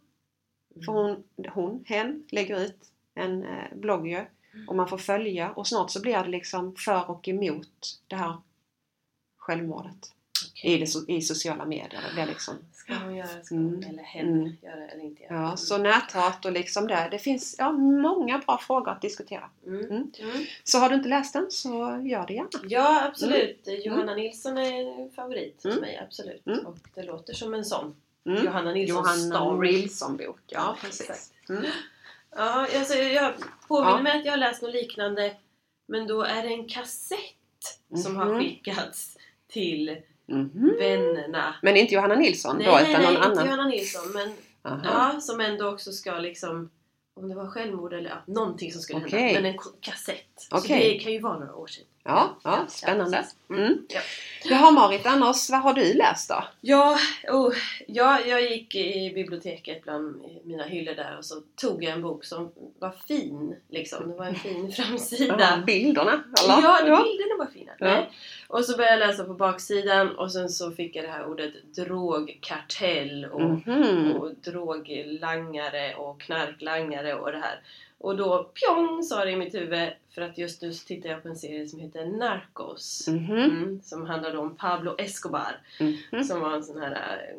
För 0.85 0.93
hon, 0.93 1.23
hon 1.55 1.85
hen 1.87 2.25
lägger 2.31 2.61
ut 2.61 2.77
en 3.15 3.43
eh, 3.45 3.75
blogg 3.77 4.09
ju. 4.09 4.25
Och 4.69 4.77
man 4.77 4.89
får 4.89 4.99
följa 4.99 5.51
och 5.53 5.67
snart 5.67 5.91
så 5.91 6.01
blir 6.01 6.19
det 6.23 6.29
liksom 6.29 6.75
för 6.77 7.11
och 7.11 7.29
emot 7.29 7.99
det 8.07 8.17
här 8.17 8.37
självmordet. 9.39 10.13
Okej. 10.53 10.71
I, 10.73 10.79
det, 10.79 11.13
I 11.13 11.21
sociala 11.23 11.65
medier. 11.65 12.01
Det 12.09 12.15
blir 12.15 12.27
liksom, 12.27 12.55
Ska 12.73 12.95
hon 12.95 13.17
göra, 13.17 13.43
ska 13.45 13.55
Mm. 13.55 13.75
hon 13.75 13.85
eller 13.85 14.03
hen 14.03 14.29
Mm. 14.29 14.53
göra 14.63 14.89
eller 14.89 15.05
inte 15.05 15.23
göra? 15.23 15.35
ja, 15.35 15.57
så 15.57 15.79
näthat 15.79 16.45
och 16.45 16.53
liksom 16.53 16.87
det. 16.87 17.09
Det 17.11 17.19
finns 17.19 17.55
ja, 17.59 17.73
många 17.73 18.39
bra 18.39 18.59
frågor 18.59 18.89
att 18.93 19.03
diskutera. 19.03 19.51
Mm. 19.67 19.81
Mm. 19.85 20.11
Mm. 20.21 20.45
Så 20.65 20.79
har 20.79 20.89
du 20.89 20.95
inte 20.95 21.09
läst 21.09 21.33
den 21.33 21.51
så 21.51 22.01
gör 22.05 22.27
det 22.27 22.35
gärna. 22.35 22.49
Ja, 22.69 23.05
absolut. 23.09 23.69
Johanna 23.85 24.15
Nilsson 24.15 24.59
är 24.59 25.03
en 25.03 25.11
favorit 25.11 25.65
Mm. 25.65 25.77
mig, 25.81 25.99
absolut. 26.07 26.47
Mm. 26.47 26.67
Och 26.67 26.77
det 26.95 27.03
låter 27.03 27.35
som 27.35 27.55
en 27.55 27.65
sån. 27.65 27.97
Mm. 28.27 28.45
Johanna 28.45 28.73
Nilsson 28.73 28.97
Johanna 28.97 29.37
story. 29.37 29.73
Nilsson-bok. 29.73 30.41
Ja, 30.47 30.77
precis. 30.81 31.33
Mm. 32.37 32.47
Ja, 32.47 32.67
alltså, 32.79 32.95
jag 32.95 33.33
påminner 33.69 33.91
Ja. 33.97 34.03
mig 34.03 34.19
att 34.19 34.25
jag 34.25 34.33
har 34.33 34.37
läst 34.39 34.63
något 34.63 34.73
liknande. 34.73 35.37
Men 35.89 36.07
då 36.07 36.23
är 36.23 36.43
det 36.43 36.49
en 36.49 36.69
kassett 36.69 37.19
som 38.03 38.17
har 38.17 38.25
Mhm. 38.27 38.39
skickats 38.41 39.17
till 39.49 39.97
Mhm. 40.27 40.77
vännerna. 40.79 41.55
Men 41.63 41.77
inte 41.77 41.95
Johanna 41.95 42.15
Nilsson 42.15 42.57
nej, 42.59 42.67
då, 42.67 42.73
nej, 42.73 42.91
utan 42.91 43.03
nej, 43.03 43.15
någon 43.15 43.17
inte 43.17 43.29
annan? 43.41 43.47
Johanna 43.47 43.67
Nilsson. 43.69 44.13
Men 44.15 44.35
Aha. 44.73 44.81
ja, 45.15 45.21
som 45.21 45.41
ändå 45.41 45.69
också 45.69 45.93
ska 45.93 46.19
liksom 46.19 46.71
om 47.15 47.29
det 47.29 47.35
var 47.35 47.47
självmord 47.47 47.93
eller 47.93 48.11
ja, 48.11 48.17
någonting 48.27 48.73
som 48.73 48.81
skulle 48.83 49.05
Okej. 49.07 49.21
hända. 49.21 49.41
Men 49.41 49.53
en 49.53 49.59
kassett. 49.81 50.25
Så 50.37 50.57
Okej. 50.57 50.93
det 50.93 50.99
kan 51.05 51.13
ju 51.13 51.21
vara 51.21 51.39
några 51.39 51.55
år 51.55 51.67
sedan. 51.67 51.85
Ja, 52.05 52.37
ja, 52.45 52.65
spännande. 52.69 53.25
Mm. 53.51 53.63
Mm. 53.63 53.79
Ja. 53.89 54.01
Jaha 54.45 54.71
Marit, 54.71 55.07
annars 55.07 55.51
vad 55.51 55.61
har 55.61 55.73
du 55.73 55.95
läst 55.95 56.29
då? 56.29 56.45
Ja, 56.61 56.99
oh, 57.29 57.53
ja, 57.87 58.21
jag 58.21 58.43
gick 58.51 58.75
i 58.75 59.13
biblioteket 59.15 59.83
bland 59.83 60.23
mina 60.45 60.65
hyllor 60.65 60.95
där 60.95 61.19
och 61.19 61.25
så 61.25 61.35
tog 61.57 61.85
jag 61.85 61.93
en 61.93 62.03
bok 62.03 62.25
som 62.25 62.53
var 62.79 62.91
fin. 63.09 63.57
Liksom. 63.69 64.09
Det 64.11 64.15
var 64.17 64.25
en 64.27 64.35
fin 64.35 64.73
framsida. 64.77 65.37
Ja, 65.41 65.63
bilderna, 65.67 66.25
eller? 66.45 66.63
Ja, 66.63 66.79
bilderna 66.85 67.37
var 67.39 67.47
fina. 67.53 67.73
Ja. 67.79 68.07
Och 68.49 68.65
så 68.65 68.77
började 68.77 68.99
jag 69.01 69.09
läsa 69.09 69.25
på 69.25 69.35
baksidan 69.35 70.17
och 70.17 70.33
sen 70.33 70.49
så 70.49 70.71
fick 70.71 70.97
jag 70.97 71.05
det 71.05 71.11
här 71.11 71.27
ordet 71.27 71.53
drogkartell 71.77 73.25
och, 73.25 73.41
Mhm. 73.67 74.13
och 74.13 74.35
droglangare 74.35 75.95
och 75.95 76.21
knarklangare 76.21 77.02
och 77.15 77.33
det 77.33 77.39
här. 77.39 77.61
Och 77.99 78.17
då 78.17 78.45
pjong 78.45 79.03
sa 79.03 79.25
det 79.25 79.31
i 79.31 79.37
mitt 79.37 79.55
huvud 79.55 79.89
för 80.15 80.23
att 80.23 80.39
just 80.39 80.63
nu 80.63 80.73
så 80.73 80.87
tittar 80.87 81.11
jag 81.11 81.23
på 81.23 81.29
en 81.29 81.37
serie 81.37 81.67
som 81.69 81.81
heter 81.81 82.07
Narcos. 82.07 83.09
Mhm. 83.09 83.31
Mm, 83.39 83.81
som 83.83 84.07
handlade 84.07 84.39
om 84.39 84.57
Pablo 84.57 84.95
Escobar 84.99 85.61
Mhm. 85.81 86.25
som 86.25 86.41
var 86.41 86.53
en 86.55 86.65
sån 86.65 86.83
här 86.83 86.93
äh, 86.93 87.39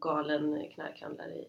galen 0.00 0.68
knarkhandlare 0.74 1.34
i 1.34 1.46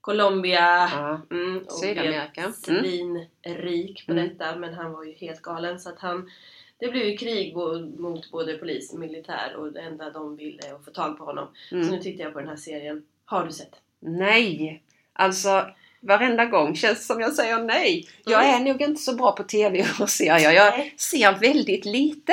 Colombia. 0.00 0.88
Ja. 0.92 1.20
Mm, 1.30 1.58
och 1.58 1.72
Sydamerika. 1.72 2.40
Mm. 2.40 2.52
svinrik 2.52 4.06
på 4.06 4.12
Mm. 4.12 4.28
detta 4.28 4.56
men 4.56 4.74
han 4.74 4.92
var 4.92 5.04
ju 5.04 5.12
helt 5.12 5.42
galen 5.42 5.80
så 5.80 5.88
att 5.88 5.98
han 5.98 6.30
det 6.78 6.88
blev 6.88 7.04
ju 7.06 7.16
krig 7.16 7.56
mot 7.98 8.30
både 8.30 8.58
polis 8.58 8.92
och 8.92 8.98
militär 8.98 9.54
och 9.56 9.72
det 9.72 9.80
enda 9.80 10.10
de 10.10 10.36
ville 10.36 10.74
att 10.74 10.84
få 10.84 10.90
tag 10.90 11.18
på 11.18 11.24
honom. 11.24 11.48
Så 11.68 11.76
Mm. 11.76 11.88
nu 11.88 11.98
tittar 11.98 12.24
jag 12.24 12.32
på 12.32 12.38
den 12.38 12.48
här 12.48 12.56
serien. 12.56 13.06
Har 13.24 13.44
du 13.46 13.52
sett? 13.52 13.74
Nej! 14.00 14.82
Alltså 15.12 15.66
varenda 16.02 16.44
gång 16.44 16.76
känns 16.76 17.06
som 17.06 17.20
jag 17.20 17.32
säger 17.32 17.58
nej. 17.58 18.08
Jag 18.24 18.44
är 18.48 18.60
nog 18.60 18.82
inte 18.82 19.02
så 19.02 19.14
bra 19.14 19.32
på 19.32 19.42
TV 19.42 19.86
och 20.00 20.10
serier. 20.10 20.50
Jag 20.52 20.92
ser 20.98 21.38
väldigt 21.38 21.84
lite. 21.84 22.32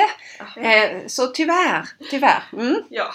Eh, 0.56 1.06
så 1.06 1.26
tyvärr, 1.26 1.88
tyvärr. 2.10 2.42
Mm. 2.52 2.82
Ja, 2.88 3.12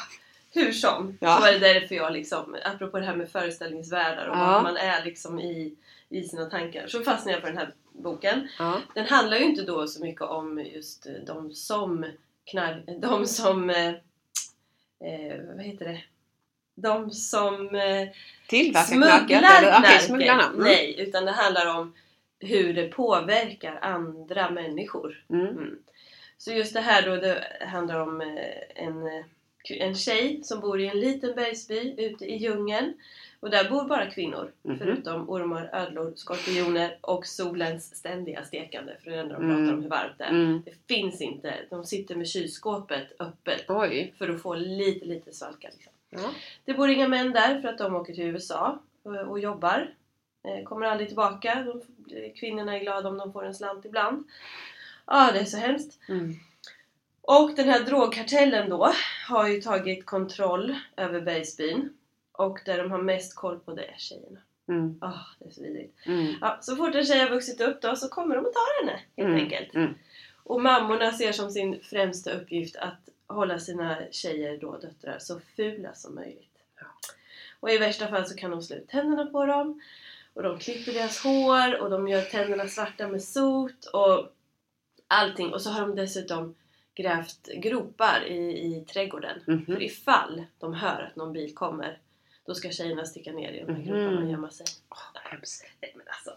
hur 0.53 0.71
som. 0.71 1.17
Ja. 1.21 1.35
Så 1.35 1.41
var 1.41 1.51
det 1.51 1.59
därför 1.59 1.95
jag 1.95 2.13
liksom, 2.13 2.55
apropå 2.65 2.99
det 2.99 3.05
här 3.05 3.15
med 3.15 3.29
föreställningsvärldar 3.29 4.27
och 4.27 4.37
Ja. 4.37 4.51
vad 4.51 4.63
man 4.63 4.77
är 4.77 5.05
liksom 5.05 5.39
i, 5.39 5.75
i 6.09 6.23
sina 6.23 6.45
tankar. 6.45 6.87
Så 6.87 7.03
fastnade 7.03 7.31
jag 7.31 7.41
för 7.41 7.47
den 7.47 7.57
här 7.57 7.73
boken. 7.91 8.47
Ja. 8.59 8.81
Den 8.95 9.05
handlar 9.05 9.37
ju 9.37 9.43
inte 9.43 9.61
då 9.61 9.87
så 9.87 10.03
mycket 10.03 10.21
om 10.21 10.59
just 10.73 11.07
de 11.27 11.53
som 11.53 12.05
knar, 12.45 12.83
de 13.01 13.25
som 13.27 13.69
eh, 13.69 13.87
eh, 13.89 15.37
vad 15.55 15.65
heter 15.65 15.85
det? 15.85 16.01
De 16.75 17.11
som 17.11 17.75
eh, 17.75 18.07
Tillverkar 18.47 18.85
smugglar 18.87 19.27
knarket? 19.27 20.01
Smugglarna. 20.03 20.45
Mm. 20.45 20.59
Nej, 20.63 20.95
utan 20.99 21.25
det 21.25 21.31
handlar 21.31 21.79
om 21.79 21.93
hur 22.39 22.73
det 22.73 22.87
påverkar 22.87 23.79
andra 23.81 24.49
människor. 24.49 25.23
Mm. 25.29 25.47
Mm. 25.47 25.79
Så 26.37 26.51
just 26.51 26.73
det 26.73 26.81
här 26.81 27.09
då, 27.09 27.15
det 27.15 27.43
handlar 27.67 27.99
om 27.99 28.21
eh, 28.21 28.85
en, 28.85 29.07
eh, 29.07 29.25
en 29.69 29.95
tjej 29.95 30.39
som 30.43 30.59
bor 30.59 30.81
i 30.81 30.87
en 30.87 30.99
liten 30.99 31.35
bergsby 31.35 31.95
ute 31.97 32.25
i 32.25 32.35
djungeln. 32.37 32.93
Och 33.39 33.49
där 33.51 33.69
bor 33.69 33.85
bara 33.87 34.05
kvinnor. 34.11 34.51
Mhm. 34.61 34.77
Förutom 34.79 35.29
ormar, 35.29 35.69
ödlor, 35.73 36.13
skorpioner 36.15 36.97
och 37.01 37.25
solens 37.27 37.95
ständiga 37.95 38.43
stekande. 38.45 38.97
För 39.03 39.11
det 39.11 39.17
är 39.17 39.23
det 39.23 39.23
enda 39.23 39.35
de 39.39 39.43
Mm. 39.45 39.57
pratar 39.57 39.73
om 39.77 39.81
hur 39.83 39.89
varmt 39.89 40.17
det 40.17 40.23
är. 40.23 40.29
Mm. 40.29 40.61
Det 40.65 40.93
finns 40.95 41.21
inte. 41.21 41.53
De 41.69 41.85
sitter 41.85 42.15
med 42.15 42.27
kylskåpet 42.27 43.07
öppet 43.19 43.65
Oj. 43.67 44.13
för 44.17 44.29
att 44.29 44.41
få 44.41 44.55
lite, 44.55 45.05
lite 45.05 45.33
svalka. 45.33 45.67
Liksom. 45.73 45.93
Ja. 46.17 46.31
Det 46.65 46.73
bor 46.73 46.89
inga 46.89 47.07
män 47.07 47.31
där 47.31 47.61
för 47.61 47.67
att 47.67 47.77
de 47.77 47.95
åker 47.95 48.13
till 48.13 48.23
USA 48.23 48.79
och, 49.27 49.39
jobbar. 49.39 49.93
Eh, 50.43 50.63
kommer 50.63 50.85
aldrig 50.85 51.07
tillbaka. 51.09 51.63
De, 51.63 51.81
kvinnorna 52.31 52.75
är 52.75 52.79
glada 52.79 53.09
om 53.09 53.17
de 53.17 53.33
får 53.33 53.45
en 53.45 53.55
slant 53.55 53.85
ibland. 53.85 54.27
Ja, 55.05 55.29
det 55.33 55.39
är 55.39 55.45
så 55.45 55.57
hemskt. 55.57 55.99
Mm. 56.09 56.33
Och 57.21 57.55
den 57.55 57.69
här 57.69 57.83
drogkartellen 57.83 58.69
då 58.69 58.93
har 59.27 59.47
ju 59.47 59.61
tagit 59.61 60.05
kontroll 60.05 60.75
över 60.97 61.21
bergsbyn. 61.21 61.89
Och 62.31 62.59
där 62.65 62.77
de 62.77 62.91
har 62.91 63.01
mest 63.01 63.35
koll 63.35 63.59
på 63.59 63.73
det 63.73 63.85
är 63.85 63.95
tjejerna. 63.97 64.39
Mm. 64.67 64.97
Ah, 65.01 65.19
det 65.39 65.45
är 65.45 65.51
så 65.51 65.61
vidrigt. 65.63 66.05
Mm. 66.05 66.33
Ja, 66.41 66.57
så 66.61 66.75
fort 66.75 66.95
en 66.95 67.05
tjej 67.05 67.19
har 67.19 67.29
vuxit 67.29 67.61
upp 67.61 67.81
då 67.81 67.95
så 67.95 68.07
kommer 68.09 68.35
de 68.35 68.45
att 68.45 68.53
ta 68.53 68.59
henne 68.81 68.99
helt 69.17 69.29
Mm. 69.29 69.43
enkelt. 69.43 69.75
Mm. 69.75 69.93
Och 70.43 70.61
mammorna 70.61 71.11
ser 71.11 71.31
som 71.31 71.51
sin 71.51 71.79
främsta 71.83 72.31
uppgift 72.31 72.75
att 72.75 73.09
hålla 73.27 73.59
sina 73.59 73.97
tjejer, 74.11 74.57
då 74.57 74.77
döttrar, 74.77 75.19
så 75.19 75.39
fula 75.55 75.93
som 75.93 76.15
möjligt. 76.15 76.57
Ja. 76.79 76.85
Och 77.59 77.71
i 77.71 77.77
värsta 77.77 78.07
fall 78.07 78.25
så 78.25 78.35
kan 78.35 78.51
de 78.51 78.61
slå 78.63 78.75
ut 78.75 78.87
tänderna 78.89 79.25
på 79.25 79.45
dem. 79.45 79.81
Och 80.33 80.43
de 80.43 80.59
klipper 80.59 80.93
deras 80.93 81.23
hår 81.23 81.81
och 81.81 81.89
de 81.89 82.07
gör 82.07 82.21
tänderna 82.21 82.67
svarta 82.67 83.07
med 83.07 83.23
sot 83.23 83.85
och 83.85 84.31
allting. 85.07 85.53
Och 85.53 85.61
så 85.61 85.69
har 85.69 85.81
de 85.81 85.95
dessutom 85.95 86.55
grävt 86.95 87.47
gropar 87.55 88.23
i, 88.27 88.37
i 88.65 88.85
trädgården. 88.87 89.41
Mhm. 89.47 89.65
För 89.65 89.83
ifall 89.83 90.43
de 90.59 90.73
hör 90.73 91.01
att 91.01 91.15
någon 91.15 91.33
bil 91.33 91.55
kommer 91.55 91.99
då 92.45 92.55
ska 92.55 92.69
tjejerna 92.71 93.05
sticka 93.05 93.31
ner 93.31 93.51
i 93.51 93.59
de 93.59 93.75
här 93.75 93.79
Mhm. 93.81 93.85
groparna 93.85 94.21
och 94.21 94.31
gömma 94.31 94.49
sig. 94.49 94.65
Hemskt. 95.23 95.65
Nej 95.81 95.93
men 95.95 96.07
alltså. 96.07 96.31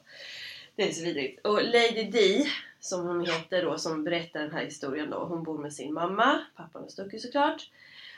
Det 0.76 0.88
är 0.88 0.92
så 0.92 1.04
vidrigt. 1.04 1.46
Och 1.46 1.62
Lady 1.64 2.04
Di, 2.04 2.48
som 2.80 3.06
hon 3.06 3.20
heter 3.26 3.62
då, 3.62 3.78
som 3.78 4.04
berättar 4.04 4.40
den 4.40 4.52
här 4.52 4.64
historien 4.64 5.10
då. 5.10 5.24
Hon 5.24 5.42
bor 5.42 5.58
med 5.58 5.72
sin 5.72 5.94
mamma. 5.94 6.40
Pappan 6.56 6.82
har 6.82 6.88
stuckit 6.88 7.22
såklart. 7.22 7.70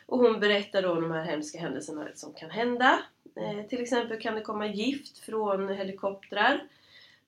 Och 0.07 0.19
hon 0.19 0.41
berättar 0.41 0.83
då 0.83 0.91
om 0.91 1.03
de 1.03 1.11
här 1.11 1.25
hemska 1.25 1.59
händelserna 1.59 2.09
som 2.15 2.33
kan 2.35 2.51
hända. 2.51 2.99
Eh, 3.37 3.67
till 3.67 3.81
exempel 3.83 4.21
kan 4.21 4.35
det 4.35 4.41
komma 4.41 4.67
gift 4.67 5.19
från 5.19 5.69
helikoptrar. 5.69 6.61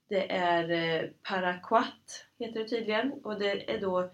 Det 0.08 0.32
är 0.32 0.70
eh, 0.70 1.08
paraquat, 1.22 2.26
heter 2.38 2.60
det 2.60 2.68
tydligen. 2.68 3.12
Och 3.12 3.38
det 3.38 3.70
är 3.74 3.80
då 3.80 4.10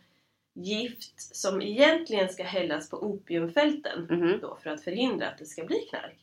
gift 0.55 1.37
som 1.37 1.63
egentligen 1.63 2.29
ska 2.29 2.43
hällas 2.43 2.91
på 2.91 2.97
opiumfälten 2.97 4.07
Mhm. 4.11 4.39
då 4.43 4.59
för 4.63 4.71
att 4.71 4.85
förhindra 4.85 5.29
att 5.29 5.39
det 5.39 5.45
ska 5.47 5.65
bli 5.65 5.79
knark. 5.81 6.17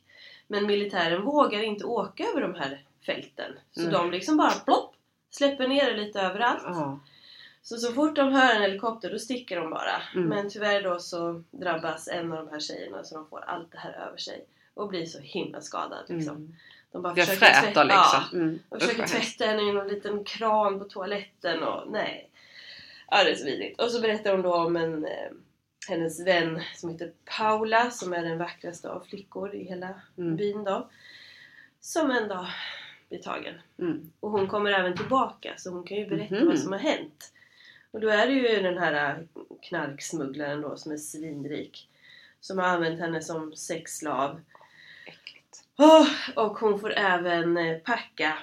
Men 0.47 0.65
militären 0.67 1.21
vågar 1.21 1.63
inte 1.63 1.85
åka 1.85 2.23
över 2.23 2.41
de 2.41 2.55
här 2.55 2.83
fälten. 3.05 3.51
Så 3.71 3.81
Mm. 3.81 3.93
de 3.93 4.11
liksom 4.11 4.37
bara 4.37 4.51
plopp, 4.51 4.94
släpper 5.35 5.67
ner 5.67 5.85
det 5.93 5.97
lite 5.97 6.21
överallt. 6.21 6.61
Ja. 6.65 6.99
Så 7.61 7.77
så 7.77 7.93
fort 7.93 8.15
de 8.15 8.33
hör 8.33 8.55
en 8.55 8.61
helikopter 8.61 9.11
då 9.11 9.19
sticker 9.19 9.59
de 9.59 9.69
bara. 9.69 10.01
Mm. 10.15 10.29
Men 10.29 10.49
tyvärr 10.49 10.81
då 10.83 10.99
så 10.99 11.43
drabbas 11.51 12.07
en 12.07 12.31
av 12.33 12.45
de 12.45 12.51
här 12.51 12.59
tjejerna 12.59 13.03
så 13.03 13.15
de 13.15 13.27
får 13.29 13.43
allt 13.43 13.71
det 13.71 13.77
här 13.77 13.93
över 14.07 14.17
sig. 14.17 14.45
Och 14.73 14.87
blir 14.89 15.05
så 15.05 15.19
himla 15.19 15.61
skadad 15.61 16.05
liksom. 16.07 16.35
Mm. 16.35 16.55
De 16.91 17.01
bara 17.01 17.13
Det 17.13 17.25
försöker 17.25 17.61
tvätta- 17.61 17.85
Ja, 17.89 18.21
liksom. 18.23 18.39
Mm. 18.41 18.59
de 18.69 18.79
försöker 18.79 19.07
tvätta 19.07 19.45
henne 19.45 19.61
i 19.61 19.71
någon 19.71 19.87
liten 19.87 20.23
kran 20.23 20.79
på 20.79 20.85
toaletten 20.85 21.63
och 21.63 21.91
nej. 21.91 22.29
Ja, 23.11 23.23
det 23.23 23.31
är 23.31 23.35
så 23.35 23.45
vidrigt. 23.45 23.81
Och 23.81 23.91
så 23.91 24.01
berättar 24.01 24.31
hon 24.31 24.41
då 24.41 24.55
om 24.55 24.75
en, 24.75 25.05
eh, 25.05 25.31
hennes 25.89 26.19
vän 26.27 26.61
som 26.75 26.89
heter 26.89 27.11
Paula 27.37 27.91
som 27.91 28.13
är 28.13 28.23
den 28.23 28.37
vackraste 28.37 28.89
av 28.89 28.99
flickor 29.09 29.55
i 29.55 29.63
hela 29.63 29.89
Mm. 30.17 30.35
byn 30.35 30.63
då. 30.63 30.89
Som 31.79 32.11
en 32.11 32.27
dag 32.27 32.47
blir 33.09 33.19
tagen. 33.19 33.55
Mm. 33.79 34.11
Och 34.19 34.31
hon 34.31 34.47
kommer 34.47 34.71
även 34.71 34.97
tillbaka 34.97 35.53
så 35.57 35.69
hon 35.71 35.83
kan 35.83 35.97
ju 35.97 36.07
berätta 36.07 36.35
Mhm. 36.35 36.47
vad 36.47 36.59
som 36.59 36.71
har 36.71 36.79
hänt. 36.79 37.31
Och 37.91 37.99
då 38.01 38.09
är 38.09 38.27
det 38.27 38.33
ju 38.33 38.61
den 38.61 38.77
här 38.77 39.09
eh, 39.35 39.41
knarksmugglaren 39.61 40.61
då 40.61 40.77
som 40.77 40.91
är 40.91 40.97
svinrik. 40.97 41.89
Som 42.39 42.57
har 42.57 42.65
använt 42.65 42.99
henne 42.99 43.21
som 43.21 43.55
sexslav. 43.55 44.41
Äckligt. 45.07 45.63
Åh, 45.77 46.07
och 46.35 46.57
hon 46.57 46.79
får 46.79 46.93
även 46.93 47.57
eh, 47.57 47.77
packa 47.77 48.37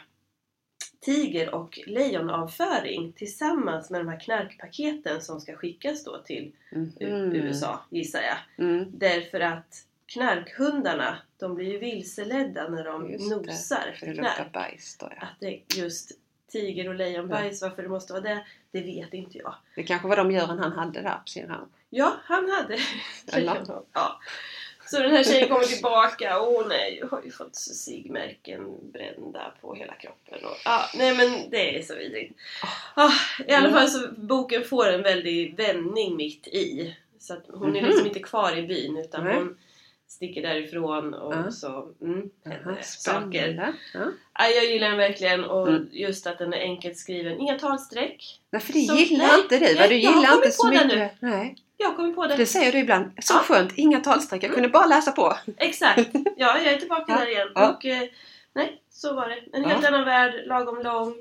tiger 1.00 1.54
och 1.54 1.78
lejonavföring 1.86 3.12
tillsammans 3.12 3.90
med 3.90 4.00
de 4.00 4.08
här 4.08 4.20
knarkpaketen 4.20 5.20
som 5.22 5.40
ska 5.40 5.56
skickas 5.56 6.04
då 6.04 6.18
till 6.18 6.52
Mhm. 6.70 6.92
USA 7.34 7.80
gissar 7.90 8.20
jag. 8.22 8.66
Mm. 8.66 8.98
Därför 8.98 9.40
att 9.40 9.86
knarkhundarna 10.12 11.18
de 11.38 11.54
blir 11.54 11.72
ju 11.72 11.78
vilseledda 11.78 12.68
när 12.68 12.84
de 12.84 13.10
Just 13.12 13.30
det, 13.30 13.36
nosar 13.36 13.76
För 13.82 13.88
efter 13.92 14.06
det 14.06 14.14
luktar 14.14 14.50
bajs 14.52 14.96
då 15.00 15.08
ja. 15.20 15.22
Att 15.26 15.40
det 15.40 15.46
är 15.46 15.60
just 15.82 16.12
tiger 16.52 16.88
och 16.88 16.94
lejonbajs, 16.94 17.62
varför 17.62 17.82
det 17.82 17.88
måste 17.88 18.12
vara 18.12 18.22
det, 18.22 18.44
det 18.70 18.80
vet 18.80 19.14
inte 19.14 19.38
jag. 19.38 19.54
Det 19.74 19.82
kanske 19.82 20.08
var 20.08 20.16
de 20.16 20.30
djuren 20.32 20.58
han 20.58 20.72
hade 20.72 21.00
där 21.02 21.14
på 21.24 21.30
sin 21.30 21.48
hand. 21.50 21.70
Ja, 21.90 22.12
han 22.24 22.50
hade. 22.50 22.78
Ja. 23.92 24.20
Så 24.90 24.98
den 24.98 25.10
här 25.10 25.24
tjejen 25.24 25.48
kommer 25.48 25.64
tillbaka 25.64 26.40
och 26.40 26.46
hon 26.52 26.70
är, 26.72 26.88
ju- 26.88 27.06
har 27.10 27.22
ju 27.24 27.30
fått 27.30 27.54
sigmärken 27.56 28.90
brända 28.92 29.52
på 29.60 29.74
hela 29.74 29.94
kroppen. 29.94 30.44
Och, 30.44 30.56
ja, 30.64 30.82
nej 30.94 31.16
men 31.16 31.50
det 31.50 31.78
är 31.78 31.82
så 31.82 31.94
vidrigt. 31.94 32.38
Ah, 32.94 33.10
I 33.46 33.52
alla 33.52 33.68
Mm. 33.68 33.72
fall 33.80 33.88
så 33.88 34.08
boken 34.16 34.64
får 34.64 34.88
en 34.88 35.02
väldig 35.02 35.56
vändning 35.56 36.16
mitt 36.16 36.46
i. 36.46 36.96
Så 37.18 37.32
att 37.34 37.44
hon 37.48 37.76
är 37.76 37.80
Mhm. 37.80 37.90
liksom 37.90 38.06
inte 38.06 38.20
kvar 38.20 38.56
i 38.56 38.62
byn 38.62 38.96
utan 38.96 39.26
hon 39.26 39.58
sticker 40.12 40.42
därifrån 40.42 41.14
och 41.14 41.34
Ja. 41.34 41.50
så 41.50 41.88
mm, 42.02 42.30
det 42.44 42.84
saker. 42.84 43.72
Ja. 43.94 44.00
Ja, 44.38 44.46
jag 44.48 44.64
gillar 44.64 44.88
den 44.88 44.98
verkligen 44.98 45.44
och 45.44 45.68
Mm. 45.68 45.88
just 45.92 46.26
att 46.26 46.38
den 46.38 46.52
är 46.54 46.58
enkelt 46.60 46.96
skriven. 46.96 47.40
Inga 47.40 47.58
talstreck. 47.58 48.40
Nej, 48.50 48.62
för 48.62 48.72
det 48.72 48.78
Så- 48.80 48.94
gillar 48.94 49.26
nej, 49.26 49.40
inte 49.42 49.58
du 49.58 49.64
nej, 49.64 49.88
Du 49.88 49.94
jag 49.94 50.14
gillar 50.14 50.16
inte 50.16 50.32
kommit 50.34 50.54
så 50.54 50.66
mycket. 50.68 51.12
Nej, 51.20 51.56
Jag 51.76 51.96
kommer 51.96 52.12
på 52.12 52.26
det. 52.26 52.36
det 52.36 52.46
säger 52.46 52.72
du 52.72 52.78
ibland. 52.78 53.10
Så 53.22 53.34
Ja. 53.34 53.38
skönt, 53.38 53.72
inga 53.76 54.00
talstreck. 54.00 54.42
Jag 54.44 54.52
kunde 54.54 54.68
bara 54.68 54.86
läsa 54.86 55.12
på. 55.12 55.36
Exakt! 55.56 56.10
Ja, 56.36 56.58
jag 56.58 56.72
är 56.72 56.76
tillbaka 56.78 57.04
Ja, 57.12 57.18
där 57.18 57.26
igen. 57.30 57.48
ja. 57.54 57.70
Och 57.74 57.86
eh, 57.86 58.02
nej, 58.52 58.82
så 58.90 59.14
var 59.14 59.28
det. 59.28 59.56
En 59.56 59.62
Ja. 59.62 59.68
helt 59.68 59.84
annan 59.86 60.04
värld, 60.04 60.34
lagom 60.46 60.82
lång. 60.82 61.14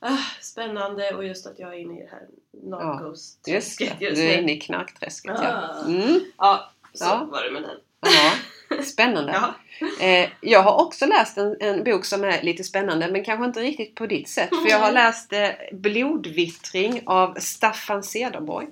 Ah, 0.00 0.18
spännande 0.40 1.14
och 1.14 1.24
just 1.24 1.46
att 1.46 1.58
jag 1.58 1.74
är 1.74 1.78
inne 1.78 1.98
i 1.98 2.02
det 2.02 2.10
här 2.10 2.20
Just 2.52 2.64
narcos-träsket 2.70 3.98
det, 3.98 4.04
just 4.04 4.16
du 4.16 4.22
är 4.28 4.36
nu. 4.36 4.42
inne 4.42 4.52
i 4.52 4.60
knarkträsket 4.60 5.32
ja. 5.42 5.48
Ah. 5.82 5.86
Mm. 5.86 6.20
Ja, 6.38 6.70
så 6.94 7.04
Ja. 7.04 7.28
var 7.32 7.44
det 7.44 7.50
med 7.50 7.62
den. 7.62 7.76
Ja. 8.10 8.82
Spännande. 8.82 9.32
Ja. 9.32 9.54
Eh, 10.00 10.30
jag 10.40 10.62
har 10.62 10.84
också 10.84 11.06
läst 11.06 11.38
en, 11.38 11.56
en 11.60 11.84
bok 11.84 12.04
som 12.04 12.24
är 12.24 12.42
lite 12.42 12.64
spännande 12.64 13.08
men 13.12 13.24
kanske 13.24 13.44
inte 13.44 13.60
riktigt 13.60 13.94
på 13.94 14.06
ditt 14.06 14.28
sätt. 14.28 14.48
För 14.48 14.70
jag 14.70 14.78
har 14.78 14.92
läst 14.92 15.32
eh, 15.32 15.48
Blodvittring 15.72 17.02
av 17.06 17.34
Staffan 17.38 18.02
Cederborg. 18.02 18.66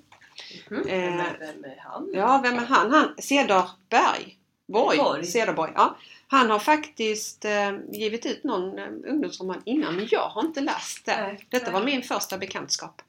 Mm. 0.71 0.89
Eh, 0.89 1.11
Vem, 1.11 1.21
är, 1.21 1.37
vem 1.39 1.65
är 1.65 1.77
han? 1.79 2.11
Ja, 2.15 2.41
vem 2.43 2.59
är 2.59 2.67
han? 2.67 2.91
Han 2.91 3.15
Cederberg. 3.19 4.37
Borg. 4.69 4.99
Borg. 4.99 5.25
Cederborg. 5.25 5.73
Ja. 5.75 5.97
Han 6.29 6.51
har 6.51 6.59
faktiskt 6.59 7.45
eh, 7.45 7.73
givit 7.91 8.27
ut 8.27 8.45
någon 8.45 8.79
eh, 8.79 8.85
ungdomsroman 8.85 9.63
innan 9.65 9.97
men 9.97 10.09
jag 10.11 10.29
har 10.29 10.41
inte 10.41 10.61
läst 10.61 11.07
det. 11.07 11.17
Nej. 11.17 11.47
Detta 11.49 11.71
var 11.71 11.83
min 11.83 12.03
första 12.03 12.39
bekantskap. 12.39 13.03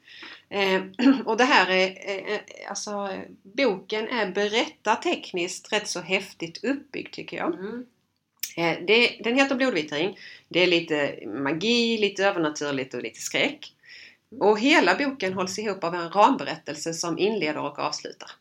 Eh, 0.50 0.82
och 1.26 1.38
det 1.38 1.44
här 1.44 1.70
är, 1.70 1.88
eh, 1.88 2.34
eh, 2.34 2.42
alltså 2.70 3.10
boken 3.44 4.08
är 4.08 4.32
berättartekniskt 4.32 5.74
rätt 5.74 5.88
så 5.88 6.00
häftigt 6.00 6.64
uppbyggd 6.64 7.14
tycker 7.14 7.38
jag. 7.38 7.54
Mm. 7.54 7.86
Det, 8.88 9.20
den 9.24 9.36
heter 9.36 9.56
Blodvittring. 9.56 10.18
Det 10.50 10.60
är 10.60 10.68
lite 10.68 11.28
magi, 11.28 11.98
lite 11.98 12.26
övernaturligt 12.26 12.94
och 12.94 13.02
lite 13.02 13.20
skräck. 13.20 13.74
Och 14.40 14.60
hela 14.60 14.96
boken 14.96 15.34
hålls 15.34 15.60
ihop 15.60 15.84
av 15.84 15.96
en 15.96 16.10
ramberättelse 16.10 16.94
som 16.94 17.18
inleder 17.20 17.58
och 17.58 17.80
avslutar. 17.80 18.32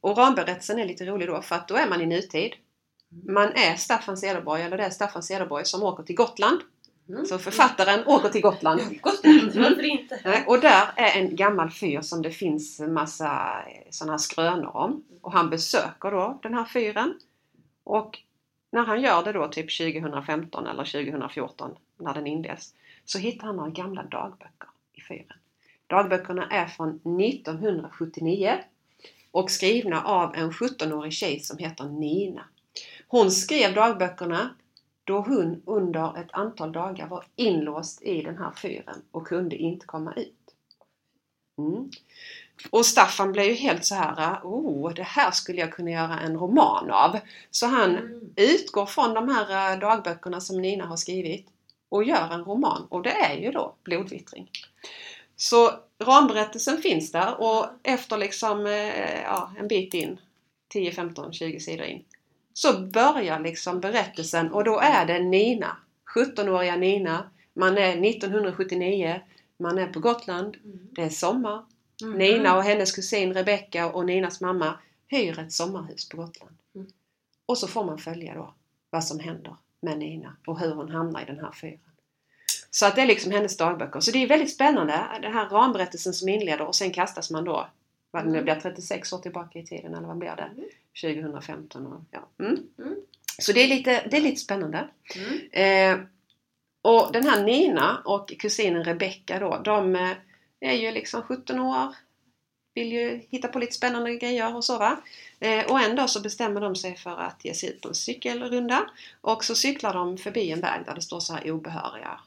Och 0.00 0.16
ramberättelsen 0.16 0.78
är 0.78 0.86
lite 0.86 1.04
rolig 1.04 1.28
då 1.28 1.42
för 1.42 1.54
att 1.54 1.68
då 1.68 1.76
är 1.76 1.88
man 1.88 2.00
i 2.00 2.06
nutid. 2.06 2.52
Man 3.26 3.52
är 3.52 3.76
Staffan 3.76 4.16
Cederborg, 4.16 4.62
eller 4.62 4.76
det 4.76 4.84
är 4.84 4.90
Staffan 4.90 5.22
Cederborg 5.22 5.64
som 5.64 5.82
åker 5.82 6.02
till 6.02 6.16
Gotland. 6.16 6.60
Mm. 7.08 7.26
Så 7.26 7.38
författaren 7.38 8.06
åker 8.06 8.28
till 8.28 8.40
Gotland. 8.40 8.80
Gotland, 9.00 9.52
varför 9.54 9.84
inte? 9.84 10.44
Och 10.46 10.60
där 10.60 10.88
är 10.96 11.20
en 11.20 11.36
gammal 11.36 11.70
fyr 11.70 12.00
som 12.00 12.22
det 12.22 12.30
finns 12.30 12.80
massa 12.80 13.64
sådana 13.90 14.12
här 14.12 14.18
skrönor 14.18 14.76
om. 14.76 15.04
Och 15.20 15.32
han 15.32 15.50
besöker 15.50 16.10
då 16.10 16.38
den 16.42 16.54
här 16.54 16.64
fyren. 16.64 17.14
Och 17.84 18.18
när 18.70 18.84
han 18.84 19.02
gör 19.02 19.24
det 19.24 19.32
då 19.32 19.48
typ 19.48 19.78
2015 19.78 20.66
eller 20.66 20.84
2014 20.84 21.76
när 21.98 22.14
den 22.14 22.26
inleds 22.26 22.74
så 23.04 23.18
hittar 23.18 23.46
han 23.46 23.56
några 23.56 23.70
gamla 23.70 24.02
dagböcker 24.02 24.68
i 24.92 25.00
fyren. 25.00 25.36
Dagböckerna 25.86 26.48
är 26.50 26.66
från 26.66 26.88
1979 27.20 28.58
och 29.30 29.50
skrivna 29.50 30.02
av 30.02 30.34
en 30.36 30.50
17-årig 30.50 31.12
tjej 31.12 31.40
som 31.40 31.58
heter 31.58 31.84
Nina. 31.84 32.44
Hon 33.08 33.30
skrev 33.30 33.74
dagböckerna 33.74 34.50
då 35.04 35.20
hon 35.20 35.62
under 35.66 36.18
ett 36.20 36.32
antal 36.32 36.72
dagar 36.72 37.06
var 37.06 37.24
inlåst 37.36 38.02
i 38.02 38.22
den 38.22 38.38
här 38.38 38.50
fyren 38.62 39.02
och 39.10 39.26
kunde 39.26 39.56
inte 39.56 39.86
komma 39.86 40.14
ut. 40.14 40.54
Mm. 41.58 41.90
Och 42.70 42.86
Staffan 42.86 43.32
blev 43.32 43.46
ju 43.46 43.52
helt 43.54 43.84
så 43.84 43.94
här, 43.94 44.40
oh 44.42 44.94
det 44.94 45.02
här 45.02 45.30
skulle 45.30 45.60
jag 45.60 45.72
kunna 45.72 45.90
göra 45.90 46.20
en 46.20 46.36
roman 46.36 46.90
av. 46.90 47.18
Så 47.50 47.66
han 47.66 47.96
Mm. 47.96 48.20
utgår 48.36 48.86
från 48.86 49.14
de 49.14 49.28
här 49.28 49.72
eh, 49.72 49.78
dagböckerna 49.78 50.40
som 50.40 50.60
Nina 50.62 50.86
har 50.86 50.96
skrivit 50.96 51.46
och 51.88 52.04
gör 52.04 52.30
en 52.32 52.44
roman 52.44 52.86
och 52.88 53.02
det 53.02 53.10
är 53.10 53.36
ju 53.36 53.50
då 53.50 53.74
Blodvittring. 53.84 54.50
Så 55.36 55.70
ramberättelsen 55.98 56.78
finns 56.78 57.12
där 57.12 57.40
och 57.40 57.66
efter 57.82 58.16
liksom 58.18 58.66
eh, 58.66 59.22
ja, 59.22 59.52
en 59.58 59.68
bit 59.68 59.94
in, 59.94 60.20
10, 60.68 60.92
15, 60.92 61.32
20 61.32 61.60
sidor 61.60 61.86
in, 61.86 62.04
så 62.56 62.80
börjar 62.80 63.40
liksom 63.40 63.80
berättelsen 63.80 64.52
och 64.52 64.64
då 64.64 64.80
är 64.80 65.06
det 65.06 65.18
Nina, 65.18 65.76
17-åriga 66.14 66.76
Nina. 66.76 67.30
Man 67.54 67.78
är 67.78 68.08
1979, 68.08 69.20
man 69.56 69.78
är 69.78 69.86
på 69.86 70.00
Gotland, 70.00 70.56
Mm. 70.64 70.88
det 70.92 71.02
är 71.02 71.08
sommar. 71.08 71.64
Mm. 72.02 72.18
Nina 72.18 72.56
och 72.56 72.62
hennes 72.62 72.92
kusin 72.92 73.34
Rebecka 73.34 73.90
och 73.92 74.06
Ninas 74.06 74.40
mamma 74.40 74.78
hyr 75.08 75.38
ett 75.38 75.52
sommarhus 75.52 76.08
på 76.08 76.16
Gotland. 76.16 76.56
Mm. 76.74 76.86
Och 77.46 77.58
så 77.58 77.68
får 77.68 77.84
man 77.84 77.98
följa 77.98 78.34
då 78.34 78.54
vad 78.90 79.04
som 79.04 79.20
händer 79.20 79.56
med 79.80 79.98
Nina 79.98 80.36
och 80.46 80.60
hur 80.60 80.74
hon 80.74 80.90
hamnar 80.90 81.22
i 81.22 81.24
den 81.24 81.38
här 81.40 81.52
fyren. 81.52 81.78
Så 82.70 82.86
att 82.86 82.96
det 82.96 83.02
är 83.02 83.06
liksom 83.06 83.32
hennes 83.32 83.56
dagböcker. 83.56 84.00
Så 84.00 84.10
det 84.10 84.22
är 84.22 84.26
väldigt 84.26 84.54
spännande, 84.54 85.04
den 85.22 85.32
här 85.32 85.48
ramberättelsen 85.48 86.12
som 86.12 86.28
inleder 86.28 86.66
och 86.66 86.74
sen 86.74 86.90
kastas 86.90 87.30
man 87.30 87.44
då, 87.44 87.66
vad 88.10 88.22
det 88.24 88.30
nu 88.30 88.38
Mm. 88.38 88.44
blir, 88.44 88.54
36 88.54 89.12
år 89.12 89.18
tillbaka 89.18 89.58
i 89.58 89.66
tiden 89.66 89.94
eller 89.94 90.06
vad 90.08 90.18
blir 90.18 90.36
det? 90.36 90.50
Mm. 91.02 91.22
2015 91.22 91.86
och 91.86 92.00
ja. 92.10 92.23
Mm. 92.38 92.68
Mm. 92.78 92.96
Så 93.38 93.52
det 93.52 93.62
är 93.62 93.68
lite, 93.68 94.06
det 94.10 94.16
är 94.16 94.20
lite 94.20 94.40
spännande. 94.40 94.88
Mm. 95.16 95.50
Eh, 95.52 96.06
och 96.82 97.12
den 97.12 97.26
här 97.26 97.44
Nina 97.44 98.02
och 98.04 98.28
kusinen 98.38 98.84
Rebecka 98.84 99.38
då, 99.38 99.60
de 99.64 99.96
eh, 99.96 100.16
är 100.60 100.72
ju 100.72 100.90
liksom 100.90 101.22
17 101.22 101.60
år. 101.60 101.94
Vill 102.74 102.92
ju 102.92 103.22
hitta 103.30 103.48
på 103.48 103.58
lite 103.58 103.72
spännande 103.72 104.16
grejer 104.16 104.56
och 104.56 104.64
så 104.64 104.78
va. 104.78 105.00
Eh, 105.40 105.70
och 105.70 105.80
en 105.80 105.96
dag 105.96 106.10
så 106.10 106.20
bestämmer 106.20 106.60
de 106.60 106.76
sig 106.76 106.96
för 106.96 107.20
att 107.20 107.44
ge 107.44 107.54
sig 107.54 107.68
ut 107.68 107.80
på 107.80 107.88
en 107.88 107.94
cykelrunda. 107.94 108.90
Och 109.20 109.44
så 109.44 109.54
cyklar 109.54 109.94
de 109.94 110.18
förbi 110.18 110.50
en 110.50 110.60
väg 110.60 110.86
där 110.86 110.94
det 110.94 111.02
står 111.02 111.20
så 111.20 111.32
här 111.32 111.50
obehöriga 111.50 112.20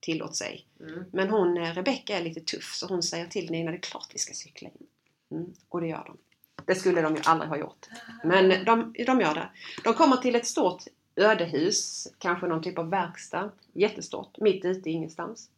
tillåt 0.00 0.36
sig. 0.36 0.66
Mm. 0.80 1.04
Men 1.12 1.30
hon, 1.30 1.56
eh, 1.56 1.74
Rebecka 1.74 2.18
är 2.18 2.22
lite 2.22 2.40
tuff 2.40 2.74
så 2.74 2.86
hon 2.86 3.02
säger 3.02 3.26
till 3.26 3.50
Nina 3.50 3.70
det 3.70 3.76
är 3.76 3.80
klart 3.80 4.08
vi 4.12 4.18
ska 4.18 4.34
cykla 4.34 4.68
in. 4.68 4.86
Mm, 5.30 5.52
och 5.68 5.80
det 5.80 5.86
gör 5.86 6.04
de. 6.06 6.18
Det 6.66 6.74
skulle 6.74 7.02
de 7.02 7.14
ju 7.14 7.22
aldrig 7.24 7.48
ha 7.48 7.56
gjort. 7.56 7.86
Men 8.24 8.64
de, 8.64 8.94
de 9.06 9.20
gör 9.20 9.34
det. 9.34 9.48
De 9.84 9.94
kommer 9.94 10.16
till 10.16 10.34
ett 10.34 10.46
stort 10.46 10.82
ödehus, 11.16 12.08
kanske 12.18 12.46
någon 12.46 12.62
typ 12.62 12.78
av 12.78 12.90
verkstad. 12.90 13.50
Jättestort, 13.72 14.38
mitt 14.38 14.64
ute 14.64 14.90
i 14.90 14.92
ingenstans. 14.92 15.48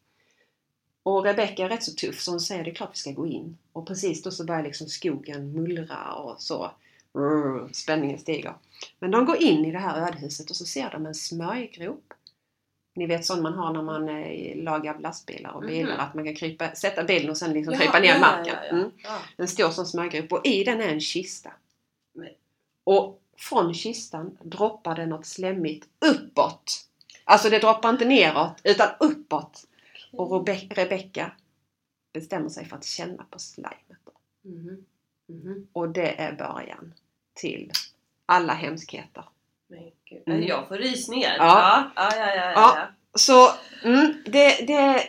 Och 1.03 1.25
Rebecka 1.25 1.65
är 1.65 1.69
rätt 1.69 1.83
så 1.83 1.93
tuff 1.93 2.21
så 2.21 2.31
hon 2.31 2.41
säger 2.41 2.65
det 2.65 2.71
är 2.71 2.75
klart 2.75 2.91
vi 2.93 2.99
ska 2.99 3.11
gå 3.11 3.27
in. 3.27 3.59
Och 3.73 3.87
precis 3.87 4.23
då 4.23 4.31
så 4.31 4.45
börjar 4.45 4.63
liksom 4.63 4.87
skogen 4.87 5.53
mullra 5.53 6.13
och 6.13 6.43
så. 6.43 6.71
Rrr, 7.15 7.69
spänningen 7.73 8.19
stiger. 8.19 8.55
Men 8.99 9.11
de 9.11 9.25
går 9.25 9.37
in 9.37 9.65
i 9.65 9.73
det 9.73 9.78
här 9.78 10.07
ödehuset 10.07 10.50
och 10.50 10.57
så 10.57 10.65
ser 10.65 10.91
de 10.91 11.07
en 11.07 11.15
smörjgrop. 11.15 12.15
Ni 12.97 13.06
vet 13.06 13.25
sån 13.25 13.43
man 13.43 13.54
har 13.54 13.73
när 13.73 13.82
man 13.82 14.09
eh, 14.09 14.56
lagar 14.56 14.99
lastbilar 14.99 15.50
och 15.50 15.61
bilar. 15.63 15.93
Mhm. 15.93 16.00
Att 16.00 16.15
man 16.15 16.25
kan 16.25 16.35
krypa, 16.35 16.75
sätta 16.75 17.04
bilen 17.04 17.30
och 17.30 17.37
sen 17.37 17.52
liksom 17.52 17.73
Jaha, 17.75 17.82
krypa 17.82 17.99
ner 18.00 18.09
ja, 18.15 18.19
marken. 18.21 18.54
ja, 18.54 18.65
ja. 18.71 18.76
Mm. 18.76 18.91
Ja. 18.97 19.19
En 19.37 19.49
stor 19.49 19.71
sån 19.71 19.87
smörgrupp 19.87 20.32
och 20.32 20.47
i 20.47 20.65
den 20.65 20.80
är 20.80 20.89
en 20.89 21.00
kista. 21.00 21.52
Men- 22.13 22.28
Och 22.85 23.21
från 23.37 23.75
kistan 23.75 24.39
droppar 24.43 24.95
det 24.97 25.06
något 25.06 25.26
slemmigt 25.26 25.89
uppåt. 25.99 26.87
Alltså 27.25 27.50
det 27.50 27.59
droppar 27.59 27.91
inte 27.91 28.04
neråt 28.04 28.61
utan 28.65 28.89
uppåt. 29.00 29.67
Och 30.13 30.47
Rebe- 30.49 30.75
Rebecka 30.75 31.32
bestämmer 32.13 32.49
sig 32.49 32.65
för 32.65 32.76
att 32.76 32.85
känna 32.85 33.25
på 33.30 33.39
slimet. 33.39 33.76
då. 34.04 34.13
Mhm. 34.50 34.85
Mhm. 35.28 35.67
Och 35.73 35.89
det 35.89 36.21
är 36.21 36.32
början 36.32 36.95
till 37.35 37.71
alla 38.26 38.52
hemskheter. 38.52 39.25
Men 39.69 39.79
gud. 40.09 40.23
Mm. 40.26 40.43
Jag 40.47 40.69
får 40.69 40.76
rysningar. 40.76 41.37
Ja. 41.39 41.91
Ja, 41.97 42.09
ja, 42.17 42.26
ja. 42.26 42.35
ja, 42.35 42.52
Ja. 42.55 42.73
ja. 42.76 42.87
Så 43.15 43.49
mm, 43.85 44.15
det, 44.26 44.67
det 44.67 44.73
är 44.73 45.00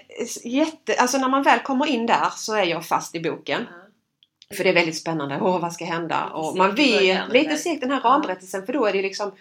jätte... 0.43 0.95
Alltså 0.99 1.17
när 1.17 1.29
man 1.29 1.43
väl 1.43 1.59
kommer 1.59 1.85
in 1.85 2.05
där 2.05 2.29
så 2.35 2.55
är 2.55 2.63
jag 2.63 2.85
fast 2.85 3.15
i 3.15 3.19
boken. 3.19 3.65
ja. 3.69 4.55
För 4.57 4.63
det 4.63 4.69
är 4.69 4.73
väldigt 4.73 4.97
spännande. 4.97 5.39
Åh, 5.41 5.59
vad 5.59 5.73
ska 5.73 5.85
hända? 5.85 6.25
Och 6.25 6.57
man 6.57 6.75
början, 6.75 7.29
lite 7.29 7.55
segt 7.55 7.81
den 7.81 7.91
här 7.91 8.01
ramberättelsen 8.01 8.65
för 8.65 8.73
då 8.73 8.85
är 8.85 8.93
det 8.93 9.01
liksom 9.01 9.31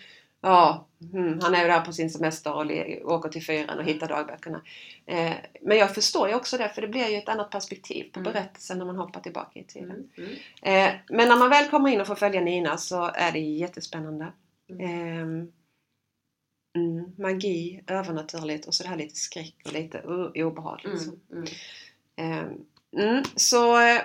Ja, 0.40 0.86
mm, 1.12 1.38
han 1.42 1.54
är 1.54 1.62
ju 1.62 1.68
där 1.68 1.80
på 1.80 1.92
sin 1.92 2.10
semester 2.10 2.52
och 2.52 3.12
åker 3.14 3.28
till 3.28 3.44
fyren 3.46 3.78
och 3.78 3.84
hittar 3.84 4.08
dagböckerna. 4.08 4.60
Eh, 5.06 5.32
men 5.62 5.76
jag 5.76 5.94
förstår 5.94 6.28
ju 6.28 6.34
också 6.34 6.58
det 6.58 6.68
för 6.68 6.82
det 6.82 6.88
blir 6.88 7.08
ju 7.08 7.16
ett 7.16 7.28
annat 7.28 7.50
perspektiv 7.50 8.04
på 8.12 8.20
Mm. 8.20 8.32
berättelsen 8.32 8.78
när 8.78 8.84
man 8.84 8.96
hoppar 8.96 9.20
tillbaka 9.20 9.58
i 9.58 9.64
tiden. 9.64 9.90
Mm. 10.16 10.30
Mm. 10.62 10.88
Eh, 10.88 10.94
men 11.08 11.28
när 11.28 11.36
man 11.36 11.50
väl 11.50 11.68
kommer 11.70 11.90
in 11.90 12.00
och 12.00 12.06
får 12.06 12.14
följa 12.14 12.40
Nina 12.40 12.76
så 12.76 13.10
är 13.14 13.32
det 13.32 13.38
jättespännande. 13.38 14.26
Mm. 14.68 15.52
Mm, 16.76 17.14
magi, 17.18 17.82
övernaturligt 17.86 18.66
och 18.66 18.74
så 18.74 18.82
det 18.82 18.88
här 18.88 18.96
lite 18.96 19.16
skräck 19.16 19.54
och 19.64 19.72
lite 19.72 19.98
uh, 19.98 20.46
obehagligt. 20.46 21.02
så. 21.02 21.10
Mm. 21.10 21.20
Mm. 21.32 21.46
Ehm, 22.16 22.64
mm, 23.02 23.24
så 23.36 23.80
eh, 23.80 24.02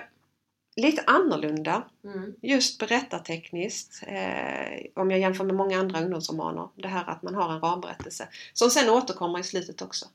lite 0.76 1.02
annorlunda 1.06 1.84
Mm. 2.04 2.34
just 2.42 2.78
berättartekniskt. 2.78 4.02
Eh, 4.06 4.86
om 4.94 5.10
jag 5.10 5.20
jämför 5.20 5.44
med 5.44 5.54
många 5.54 5.78
andra 5.78 6.00
ungdomsromaner. 6.00 6.68
Det 6.74 6.88
här 6.88 7.10
att 7.10 7.22
man 7.22 7.34
har 7.34 7.52
en 7.52 7.60
ramberättelse. 7.60 8.28
Som 8.52 8.70
sen 8.70 8.90
återkommer 8.90 9.38
i 9.38 9.42
slutet 9.42 9.82
också. 9.82 10.06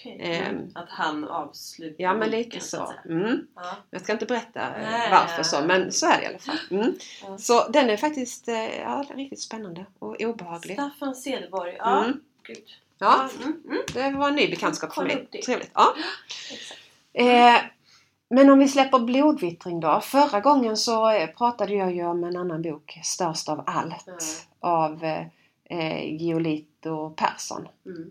Okej. 0.00 0.16
Ehm. 0.20 0.56
Mm. 0.56 0.70
Att 0.74 0.88
han 0.88 1.24
avslutar 1.24 2.04
Ja 2.04 2.14
men 2.14 2.30
lite 2.30 2.60
så. 2.60 2.92
Mm. 3.04 3.46
Ja. 3.54 3.76
Jag 3.90 4.00
ska 4.02 4.12
inte 4.12 4.26
berätta 4.26 4.60
eh, 4.76 4.90
Nej. 4.90 5.10
varför 5.10 5.42
så 5.42 5.60
men 5.66 5.92
så 5.92 6.06
är 6.06 6.16
det 6.18 6.22
i 6.22 6.26
alla 6.26 6.38
fall. 6.38 6.56
Mm. 6.70 6.94
Ja. 7.22 7.38
Så 7.38 7.68
den 7.68 7.90
är 7.90 7.96
faktiskt 7.96 8.48
eh, 8.48 8.78
ja, 8.80 9.04
riktigt 9.14 9.40
spännande 9.40 9.86
och 9.98 10.22
obehaglig. 10.22 10.76
Staffan 10.76 11.14
Cederborg. 11.14 11.76
Ja. 11.78 12.04
Mm. 12.04 12.20
Gud. 12.42 12.64
Ja, 12.98 13.28
Mm. 13.42 13.62
Mm. 13.64 13.82
det 13.94 14.18
var 14.18 14.28
en 14.28 14.34
ny 14.34 14.50
bekantskap 14.50 14.94
för 14.94 15.02
mig. 15.04 15.26
Trevligt. 15.44 15.70
Ja. 15.74 15.94
Eh, 17.12 17.56
men 18.30 18.50
om 18.50 18.58
vi 18.58 18.68
släpper 18.68 18.98
blodvittring 18.98 19.80
då. 19.80 20.00
Förra 20.00 20.40
gången 20.40 20.76
så 20.76 21.26
pratade 21.36 21.74
jag 21.74 21.94
ju 21.94 22.06
om 22.06 22.24
en 22.24 22.36
annan 22.36 22.62
bok, 22.62 22.98
Störst 23.04 23.48
av 23.48 23.64
allt, 23.66 24.46
av 24.60 25.04
eh, 25.64 26.04
Giolito 26.04 27.10
Persson. 27.10 27.68
Mm. 27.86 28.10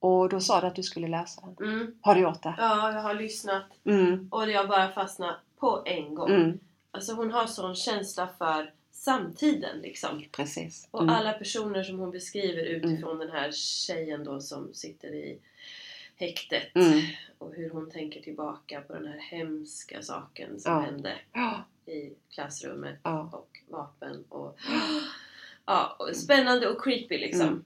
Och 0.00 0.28
då 0.28 0.40
sa 0.40 0.60
du 0.60 0.66
att 0.66 0.76
du 0.76 0.82
skulle 0.82 1.08
läsa 1.08 1.40
den. 1.56 1.68
Mm. 1.72 1.94
Har 2.00 2.14
du 2.14 2.20
gjort 2.20 2.42
det? 2.42 2.54
Ja, 2.58 2.92
jag 2.92 3.00
har 3.02 3.14
lyssnat 3.14 3.64
Mm. 3.84 4.28
och 4.30 4.50
jag 4.50 4.68
bara 4.68 4.92
fastnat 4.92 5.36
på 5.58 5.82
en 5.86 6.14
gång. 6.14 6.30
Mm. 6.30 6.58
Alltså 6.90 7.12
hon 7.12 7.30
har 7.30 7.46
sån 7.46 7.74
känsla 7.74 8.28
för 8.38 8.72
samtiden 8.92 9.78
liksom. 9.80 10.24
Precis. 10.32 10.88
Och 10.90 11.02
Mm. 11.02 11.14
alla 11.14 11.32
personer 11.32 11.82
som 11.82 11.98
hon 11.98 12.10
beskriver 12.10 12.62
utifrån 12.62 13.18
den 13.18 13.30
här 13.30 13.50
tjejen 13.52 14.24
då 14.24 14.40
som 14.40 14.74
sitter 14.74 15.08
i 15.14 15.38
häktet. 16.16 16.74
Mm. 16.74 17.00
Och 17.38 17.54
hur 17.54 17.70
hon 17.70 17.90
tänker 17.90 18.20
tillbaka 18.22 18.80
på 18.80 18.92
den 18.92 19.06
här 19.06 19.18
hemska 19.18 20.02
saken 20.02 20.60
som 20.60 20.72
Ja. 20.72 20.80
hände 20.80 21.12
Ja. 21.32 21.64
i 21.92 22.12
klassrummet. 22.30 22.98
Ja. 23.02 23.30
Och 23.32 23.60
vapen 23.68 24.24
och... 24.28 24.58
Ja, 25.66 25.98
spännande 26.14 26.68
och 26.68 26.84
creepy 26.84 27.18
liksom. 27.18 27.64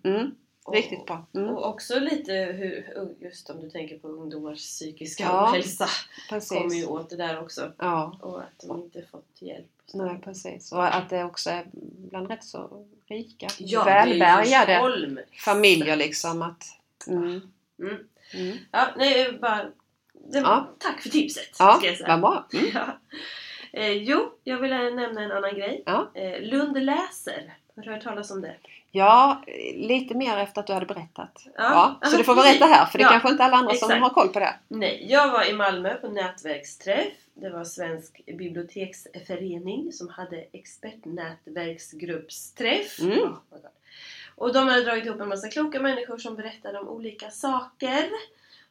Mm. 0.75 0.83
Mm. 0.83 0.87
Och- 0.87 0.91
Riktigt 0.91 1.07
bra. 1.07 1.27
Mm. 1.35 1.49
Och 1.49 1.69
också 1.69 1.99
lite 1.99 2.33
hur, 2.33 2.91
just 3.21 3.51
om 3.51 3.61
du 3.61 3.71
tänker 3.71 3.99
på 3.99 4.09
ungdomars 4.09 4.59
psykiska 4.59 5.25
Ja, 5.25 5.51
ohälsa. 5.51 5.89
Kommer 6.49 6.75
ju 6.75 6.87
åt 6.87 7.11
det 7.11 7.17
där 7.17 7.41
också. 7.41 7.73
Ja. 7.79 8.19
Och 8.21 8.41
att 8.43 8.59
de 8.69 8.83
inte 8.83 9.03
fått 9.11 9.37
hjälp. 9.39 9.67
Nej, 9.95 10.21
precis. 10.25 10.73
Och 10.73 10.95
att 10.95 11.11
det 11.11 11.25
också 11.25 11.51
är 11.51 11.65
bland 12.11 12.29
rätt 12.31 12.45
så 12.45 12.87
rika, 13.07 13.49
Ja, 13.59 13.85
välbärgade 13.85 14.81
familjer 15.45 15.97
liksom. 15.97 16.43
Att, 16.43 16.65
mm. 17.07 17.41
Mm. 17.79 17.97
Mm. 18.35 18.57
Ja, 18.71 18.89
nej, 18.97 19.33
bara... 19.33 19.71
Det, 20.13 20.39
Ja. 20.39 20.69
Tack 20.79 21.01
för 21.03 21.09
tipset! 21.11 21.57
Ja, 21.59 21.75
ska 21.79 21.87
jag 21.87 21.97
säga. 21.97 22.09
vad 22.17 22.21
bra. 22.21 22.47
Mm. 22.59 22.71
Ja. 22.75 22.99
Eh, 23.73 23.93
jo, 23.93 24.31
jag 24.45 24.59
vill 24.59 24.71
nämna 24.71 25.23
en 25.23 25.33
annan 25.33 25.55
grej. 25.55 25.83
Ja. 25.87 26.11
Eh, 26.15 26.41
Lund 26.43 26.83
läser. 26.85 27.55
Har 27.77 27.83
du 27.83 27.91
hört 27.91 28.03
talas 28.03 28.31
om 28.31 28.41
det? 28.41 28.57
Ja, 28.97 29.43
lite 29.75 30.15
mer 30.15 30.37
efter 30.39 30.61
att 30.61 30.67
du 30.67 30.73
hade 30.73 30.87
berättat. 30.87 31.47
Ja. 31.57 31.99
Ja, 32.01 32.09
så 32.09 32.17
du 32.17 32.25
får 32.25 32.35
berätta 32.35 32.65
här 32.67 32.87
för 32.87 32.99
det 32.99 33.05
är 33.05 33.07
Ja, 33.07 33.11
kanske 33.11 33.31
inte 33.31 33.45
alla 33.45 33.57
andra 33.57 33.75
som 33.75 33.91
exakt. 33.91 34.03
har 34.03 34.11
koll 34.11 34.29
på 34.29 34.39
det. 34.39 34.55
Nej, 34.69 35.07
jag 35.11 35.33
var 35.33 35.51
i 35.51 35.53
Malmö 35.53 35.95
på 35.95 36.09
nätverksträff. 36.09 37.13
Det 37.35 37.51
var 37.51 37.65
Svensk 37.65 38.21
biblioteksförening 38.27 39.93
som 39.93 40.09
hade 40.09 40.45
expertnätverksgruppsträff. 40.53 42.99
Mm. 43.01 43.37
Och 44.37 44.53
de 44.53 44.69
hade 44.69 44.85
dragit 44.85 45.07
ihop 45.07 45.21
en 45.21 45.29
massa 45.29 45.49
kloka 45.49 45.81
människor 45.81 46.19
som 46.19 46.37
berättade 46.37 46.79
om 46.79 46.89
olika 46.89 47.31
saker. 47.31 48.11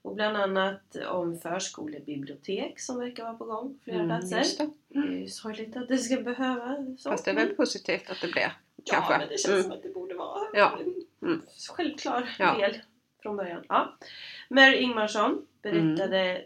Och 0.01 0.15
bland 0.15 0.37
annat 0.37 0.95
om 1.09 1.39
förskolebibliotek 1.39 2.79
som 2.79 2.99
verkar 2.99 3.23
vara 3.23 3.33
på 3.33 3.45
gång 3.45 3.77
på 3.77 3.83
flera 3.83 3.99
Mm, 4.03 4.19
platser. 4.29 4.65
det. 4.65 4.69
Det 5.01 5.07
är 5.07 5.11
ju 5.21 5.29
sorgligt 5.29 5.77
att 5.77 5.87
det 5.87 5.97
ska 5.97 6.21
behöva 6.21 6.75
så. 6.99 7.09
Fast 7.09 7.25
det 7.25 7.31
är 7.31 7.35
väl 7.35 7.55
positivt 7.55 8.09
att 8.09 8.21
det 8.21 8.27
blir. 8.27 8.51
Ja, 8.85 8.93
kanske. 8.95 9.17
men 9.17 9.27
det 9.27 9.37
känns 9.37 9.47
Mm. 9.53 9.63
som 9.63 9.71
att 9.71 9.83
det 9.83 9.89
borde 9.93 10.15
vara 10.15 10.39
Ja. 10.53 10.79
en 10.79 11.27
Mm. 11.29 11.41
självklar 11.69 12.35
Ja. 12.39 12.55
del 12.59 12.79
från 13.21 13.35
början. 13.37 13.63
Ja. 13.69 13.97
Mary 14.49 14.75
Ingmarsson 14.77 15.47
berättade 15.61 16.19
Mm. 16.21 16.41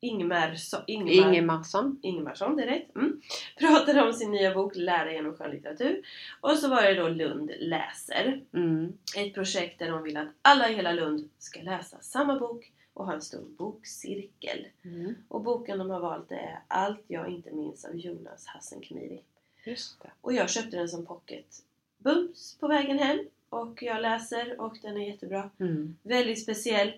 Ingmarsson, 0.00 0.82
Ingmar, 0.86 1.12
Ingemarsson. 1.12 1.98
Ingmarsson, 2.02 2.56
det 2.56 2.62
är 2.62 2.66
rätt. 2.66 2.94
Mm. 2.96 3.20
Pratade 3.58 4.02
om 4.02 4.12
sin 4.12 4.30
nya 4.30 4.54
bok 4.54 4.72
Lära 4.76 5.12
genom 5.12 5.34
skönlitteratur. 5.36 6.02
Och 6.40 6.50
så 6.58 6.68
var 6.68 6.82
det 6.82 6.94
då 6.94 7.08
Lund 7.08 7.50
läser. 7.58 8.42
Mm. 8.54 8.92
Ett 9.16 9.34
projekt 9.34 9.78
där 9.78 9.90
de 9.90 10.02
vill 10.02 10.16
att 10.16 10.28
alla 10.42 10.68
i 10.70 10.74
hela 10.74 10.92
Lund 10.92 11.28
ska 11.38 11.60
läsa 11.62 11.96
samma 12.00 12.38
bok 12.38 12.72
och 12.94 13.04
ha 13.06 13.12
en 13.12 13.22
stor 13.22 13.44
bokcirkel. 13.58 14.66
Mm. 14.84 15.14
Och 15.28 15.40
boken 15.40 15.78
de 15.78 15.90
har 15.90 16.00
valt 16.00 16.32
är 16.32 16.58
Allt 16.68 17.04
jag 17.06 17.28
inte 17.28 17.50
minns 17.50 17.84
av 17.84 17.96
Jonas 17.96 18.46
Hassan 18.46 18.80
Khemiri. 18.80 19.22
Just 19.64 20.02
det. 20.02 20.10
Och 20.20 20.32
jag 20.32 20.50
köpte 20.50 20.76
den 20.76 20.88
som 20.88 21.06
pocket 21.06 21.46
bums 21.98 22.56
på 22.60 22.68
vägen 22.68 22.98
hem. 22.98 23.18
Och 23.50 23.82
jag 23.82 24.00
läser 24.02 24.60
och 24.60 24.76
den 24.82 24.96
är 24.96 25.06
jättebra. 25.08 25.50
Mm. 25.60 25.96
Väldigt 26.02 26.42
speciell. 26.42 26.92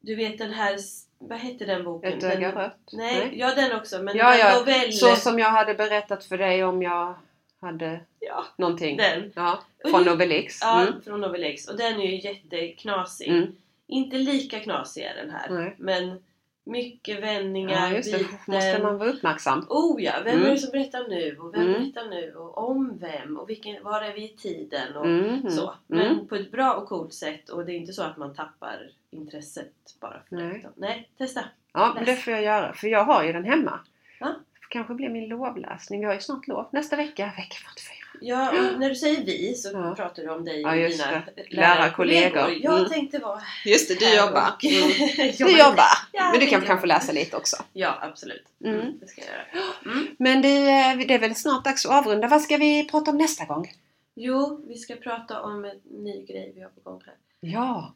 Du 0.00 0.14
vet 0.14 0.38
den 0.38 0.52
här, 0.52 0.78
vad 1.18 1.38
hette 1.38 1.64
den 1.64 1.84
boken? 1.84 2.12
Ett 2.18 2.24
öga 2.24 2.52
rött. 2.54 2.88
Nej, 2.92 3.30
ja 3.38 3.54
den 3.54 3.72
också. 3.80 4.02
Men 4.02 4.16
Ja, 4.16 4.36
ja. 4.36 4.58
novell... 4.58 4.92
Så 4.92 5.16
som 5.16 5.38
jag 5.38 5.50
hade 5.50 5.74
berättat 5.74 6.24
för 6.24 6.38
dig 6.38 6.64
om 6.64 6.82
jag 6.82 7.14
hade 7.60 8.00
Ja, 8.20 8.44
någonting. 8.56 8.96
den. 8.96 9.32
Ja, 9.34 9.60
från 9.90 10.08
Obelix. 10.08 10.58
Ja, 10.62 10.80
Mm. 10.86 11.02
från 11.02 11.20
Novelix. 11.20 11.68
Och 11.68 11.76
den 11.76 12.00
är 12.00 12.06
ju 12.06 12.20
jätteknasig. 12.20 13.28
Mm. 13.28 13.56
Inte 13.86 14.16
lika 14.16 14.60
knasig 14.60 15.02
är 15.02 15.14
den 15.14 15.30
här. 15.30 15.50
Nej. 15.50 15.74
Men 15.78 16.22
mycket 16.64 17.22
vändningar, 17.22 17.88
Ja, 17.90 17.96
just 17.96 18.12
det. 18.12 18.18
byten. 18.18 18.36
Måste 18.46 18.78
man 18.82 18.98
vara 18.98 19.08
uppmärksam. 19.10 19.66
Oh 19.68 20.02
ja, 20.02 20.12
vem 20.24 20.34
Mm. 20.36 20.46
är 20.46 20.50
det 20.50 20.58
som 20.58 20.70
berättar 20.70 21.08
nu? 21.08 21.36
Och 21.40 21.54
vem 21.54 21.60
Mm. 21.62 21.72
berättar 21.72 22.08
nu? 22.10 22.34
Och 22.34 22.58
om 22.70 22.98
vem? 22.98 23.36
Och 23.36 23.50
vilken, 23.50 23.84
var 23.84 24.00
är 24.02 24.12
vi 24.14 24.24
i 24.24 24.28
tiden? 24.28 24.96
Och 24.96 25.06
Mm. 25.06 25.50
så. 25.50 25.74
Men 25.86 26.06
Mm. 26.06 26.26
på 26.28 26.34
ett 26.34 26.50
bra 26.52 26.74
och 26.74 26.88
coolt 26.88 27.14
sätt. 27.14 27.48
Och 27.48 27.64
det 27.64 27.72
är 27.72 27.76
inte 27.76 27.92
så 27.92 28.02
att 28.02 28.16
man 28.16 28.34
tappar 28.34 28.90
intresset 29.10 29.72
bara 30.00 30.20
för 30.28 30.36
Nej. 30.36 30.60
det. 30.62 30.70
Nej, 30.76 31.08
testa. 31.18 31.40
Ja, 31.72 31.92
men 31.94 32.04
det 32.04 32.16
får 32.16 32.32
jag 32.32 32.42
göra. 32.42 32.72
För 32.72 32.88
jag 32.88 33.04
har 33.04 33.24
ju 33.24 33.32
den 33.32 33.44
hemma. 33.44 33.80
Ja. 34.20 34.34
Kanske 34.74 34.94
blir 34.94 35.08
min 35.08 35.28
lovläsning. 35.28 36.00
Vi 36.00 36.06
har 36.06 36.14
ju 36.14 36.20
snart 36.20 36.46
lov. 36.48 36.66
Nästa 36.72 36.96
vecka, 36.96 37.24
vecka 37.36 37.56
44. 37.74 37.94
Ja, 38.20 38.48
och 38.50 38.80
när 38.80 38.88
du 38.88 38.94
säger 38.94 39.24
vi 39.24 39.54
så 39.54 39.70
Ja. 39.72 39.94
pratar 39.96 40.22
du 40.22 40.28
om 40.30 40.44
dig 40.44 40.60
Ja, 40.60 40.70
och 40.70 40.76
just 40.76 40.98
dina 40.98 41.10
lärarkollegor. 41.10 41.60
Lärarkollegor. 41.60 42.58
Jag 42.62 42.78
Mm. 42.78 42.90
tänkte 42.90 43.18
vara 43.18 43.40
Just 43.64 43.88
det, 44.00 44.04
här 44.06 44.32
och- 44.32 44.56
Du 45.38 45.58
jobbar. 45.58 45.84
Ja, 46.12 46.30
Men 46.30 46.40
du 46.40 46.46
kan 46.46 46.60
gör 46.60 46.66
kanske 46.66 46.86
jag. 46.86 46.88
läsa 46.88 47.12
lite 47.12 47.36
också. 47.36 47.56
Ja, 47.72 47.98
absolut. 48.00 48.44
Mm. 48.64 48.80
Mm. 48.80 48.98
Det 49.00 49.06
ska 49.06 49.20
jag 49.20 49.30
göra. 49.30 49.94
Mm. 49.96 50.06
Men 50.18 50.42
det, 50.42 50.48
är- 50.70 50.96
det 51.08 51.14
är 51.14 51.18
väl 51.18 51.34
snart 51.34 51.64
dags 51.64 51.86
att 51.86 51.92
avrunda. 51.92 52.28
Vad 52.28 52.40
ska 52.42 52.56
vi 52.56 52.88
prata 52.90 53.10
om 53.10 53.18
nästa 53.18 53.44
gång? 53.44 53.72
Jo, 54.14 54.64
vi 54.68 54.74
ska 54.76 54.94
prata 54.96 55.40
om 55.42 55.64
en 55.64 55.80
ny 56.04 56.26
grej 56.26 56.52
vi 56.56 56.62
har 56.62 56.70
på 56.70 56.90
gång 56.90 57.00
här. 57.06 57.14
Ja. 57.52 57.94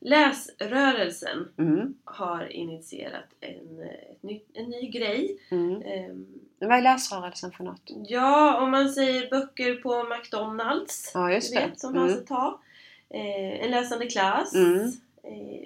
Läsrörelsen 0.00 1.48
Mm. 1.58 1.94
har 2.04 2.52
initierat 2.52 3.24
en, 3.40 3.88
ny, 4.20 4.40
en 4.54 4.70
ny 4.70 4.88
grej. 4.90 5.38
Mm. 5.50 5.82
Ehm, 5.82 6.26
Vad 6.58 6.78
är 6.78 6.82
läsrörelsen 6.82 7.52
för 7.52 7.64
något? 7.64 7.82
Ja, 8.08 8.62
om 8.62 8.70
man 8.70 8.88
säger 8.88 9.30
böcker 9.30 9.74
på 9.74 10.04
McDonalds. 10.04 11.10
Ja, 11.14 11.32
just 11.32 11.54
det. 11.54 11.60
vet, 11.60 11.80
som 11.80 11.94
Mm. 11.96 12.08
fanns 12.08 12.20
ett 12.20 12.26
tag. 12.28 12.58
Eh, 13.10 13.64
en 13.64 13.70
läsande 13.70 14.06
klass. 14.06 14.54
Mm. 14.54 14.90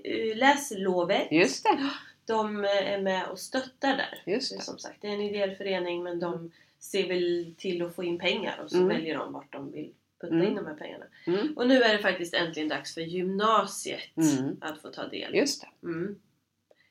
Eh, 0.04 0.36
läslovet. 0.36 1.28
Just 1.32 1.64
det. 1.64 1.90
De 2.26 2.64
eh, 2.64 2.92
är 2.92 3.00
med 3.02 3.26
och 3.28 3.38
stöttar 3.38 3.96
där. 3.96 4.32
Just 4.32 4.56
det. 4.56 4.62
Som 4.62 4.78
sagt, 4.78 4.96
det 5.00 5.08
är 5.08 5.12
en 5.12 5.20
ideell 5.20 5.54
förening 5.56 6.02
men 6.02 6.20
de 6.20 6.52
ser 6.78 7.08
väl 7.08 7.54
till 7.58 7.82
att 7.82 7.94
få 7.94 8.04
in 8.04 8.18
pengar 8.18 8.60
och 8.64 8.70
så 8.70 8.76
Mm. 8.76 8.88
väljer 8.88 9.18
de 9.18 9.32
vart 9.32 9.52
de 9.52 9.72
vill 9.72 9.92
putta 10.20 10.34
Mm. 10.34 10.48
in 10.48 10.54
de 10.54 10.66
här 10.66 10.74
pengarna. 10.74 11.04
Mm. 11.26 11.52
Och 11.56 11.68
nu 11.68 11.82
är 11.82 11.92
det 11.96 11.98
faktiskt 12.02 12.34
äntligen 12.34 12.68
dags 12.68 12.94
för 12.94 13.00
gymnasiet 13.00 14.16
Mm. 14.38 14.56
att 14.60 14.82
få 14.82 14.88
ta 14.90 15.06
del 15.08 15.34
Just 15.34 15.60
det. 15.60 15.86
mm, 15.88 16.18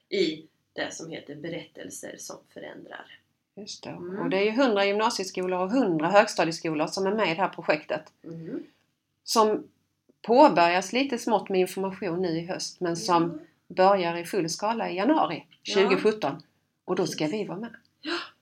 i 0.10 0.46
det 0.74 0.94
som 0.94 1.10
heter 1.12 1.36
Berättelser 1.36 2.16
som 2.18 2.38
förändrar. 2.54 3.20
Just 3.56 3.84
det. 3.84 3.90
Mm. 3.90 4.20
Och 4.20 4.30
det 4.30 4.38
är 4.38 4.44
ju 4.44 4.52
100 4.52 4.86
gymnasieskolor 4.86 5.60
och 5.60 5.72
100 5.72 6.10
högstadieskolor 6.10 6.88
som 6.88 7.06
är 7.08 7.12
med 7.16 7.32
i 7.32 7.36
det 7.36 7.42
här 7.42 7.50
projektet. 7.50 8.14
Mm. 8.24 8.64
Som 9.24 9.68
påbörjas 10.22 10.94
lite 10.94 11.18
smått 11.18 11.50
med 11.50 11.60
information 11.62 12.22
nu 12.22 12.28
i 12.30 12.46
höst 12.46 12.80
men 12.80 12.96
som 12.96 13.40
börjar 13.68 14.18
i 14.18 14.26
full 14.26 14.50
skala 14.50 14.90
i 14.90 14.96
januari 14.96 15.46
Ja. 15.64 15.74
2017. 15.76 16.42
Och 16.86 16.96
då 16.96 17.08
ska 17.08 17.28
vi 17.28 17.46
vara 17.46 17.60
med. 17.60 17.76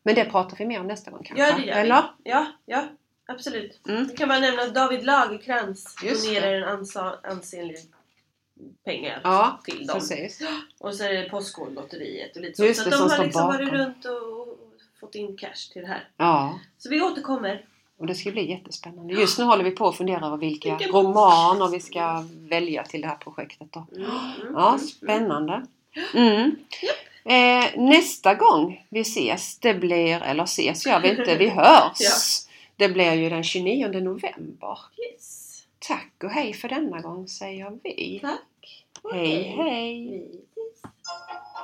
Men 0.03 0.15
det 0.15 0.25
pratar 0.25 0.57
vi 0.57 0.65
mer 0.65 0.79
om 0.79 0.87
nästa 0.87 1.11
gång 1.11 1.23
kanske? 1.23 1.47
Ja, 1.49 1.57
det 1.57 1.65
gör 1.65 1.75
Eller? 1.75 2.01
vi. 2.23 2.29
Ja, 2.31 2.47
ja, 2.65 2.87
absolut. 3.27 3.79
Mm. 3.87 4.07
Det 4.07 4.17
kan 4.17 4.27
man 4.27 4.41
nämna 4.41 4.61
att 4.61 4.75
David 4.75 5.03
Lagerkrans 5.05 5.95
Just 6.03 6.25
donerar 6.25 6.53
en 6.53 6.63
ansa- 6.79 7.17
ansenlig 7.31 7.77
pengar 8.85 9.21
Ja, 9.23 9.59
till 9.65 9.87
dem. 9.87 9.99
precis. 9.99 10.41
Och 10.79 10.95
så 10.95 11.03
är 11.03 11.13
det 11.13 11.29
Postkodlotteriet 11.29 12.35
och 12.35 12.41
lite 12.41 12.61
Just 12.63 12.83
så. 12.83 12.89
det, 12.89 12.95
att 12.95 13.01
de 13.09 13.09
har 13.17 13.23
liksom 13.23 13.47
varit 13.47 13.59
bakom. 13.71 13.77
runt 13.79 14.05
och 14.05 14.59
fått 14.99 15.15
in 15.15 15.37
cash 15.37 15.71
till 15.73 15.81
det 15.81 15.87
här. 15.87 16.07
Ja, 16.17 16.59
Så 16.77 16.89
vi 16.89 17.01
återkommer. 17.01 17.65
och 17.97 18.07
det 18.07 18.15
ska 18.15 18.31
bli 18.31 18.49
jättespännande. 18.49 19.13
Just 19.13 19.37
nu 19.39 19.43
håller 19.45 19.63
vi 19.63 19.71
på 19.71 19.87
att 19.87 19.97
fundera 19.97 20.25
över 20.25 20.37
vilka 20.37 20.69
Vilken 20.77 20.95
romaner 20.95 21.67
vi 21.67 21.79
ska 21.79 22.25
välja 22.49 22.83
till 22.83 23.01
det 23.01 23.07
här 23.07 23.15
projektet. 23.15 23.67
Då. 23.71 23.87
Mm, 23.95 24.05
mm, 24.41 24.53
Ja, 24.53 24.67
mm, 24.69 24.79
spännande. 24.79 25.65
Mm. 26.13 26.55
Eh, 27.25 27.65
nästa 27.81 28.33
gång 28.33 28.85
vi 28.89 28.99
ses, 28.99 29.59
det 29.59 29.73
blir, 29.73 30.23
eller 30.23 30.43
ses 30.43 30.85
gör 30.85 30.99
vi 30.99 31.09
inte, 31.09 31.35
vi 31.37 31.49
hörs. 31.49 31.97
Ja. 31.99 32.11
Det 32.77 32.89
blir 32.89 33.13
ju 33.13 33.29
den 33.29 33.43
29 33.43 33.87
november. 33.87 34.79
Yes. 35.11 35.61
Tack 35.79 36.13
och 36.23 36.29
hej 36.29 36.53
för 36.53 36.69
denna 36.69 37.01
gång 37.01 37.27
säger 37.27 37.79
vi. 37.83 38.19
Tack. 38.21 38.85
Hej 39.13 39.43
hej! 39.43 40.31
Ses. 40.73 41.54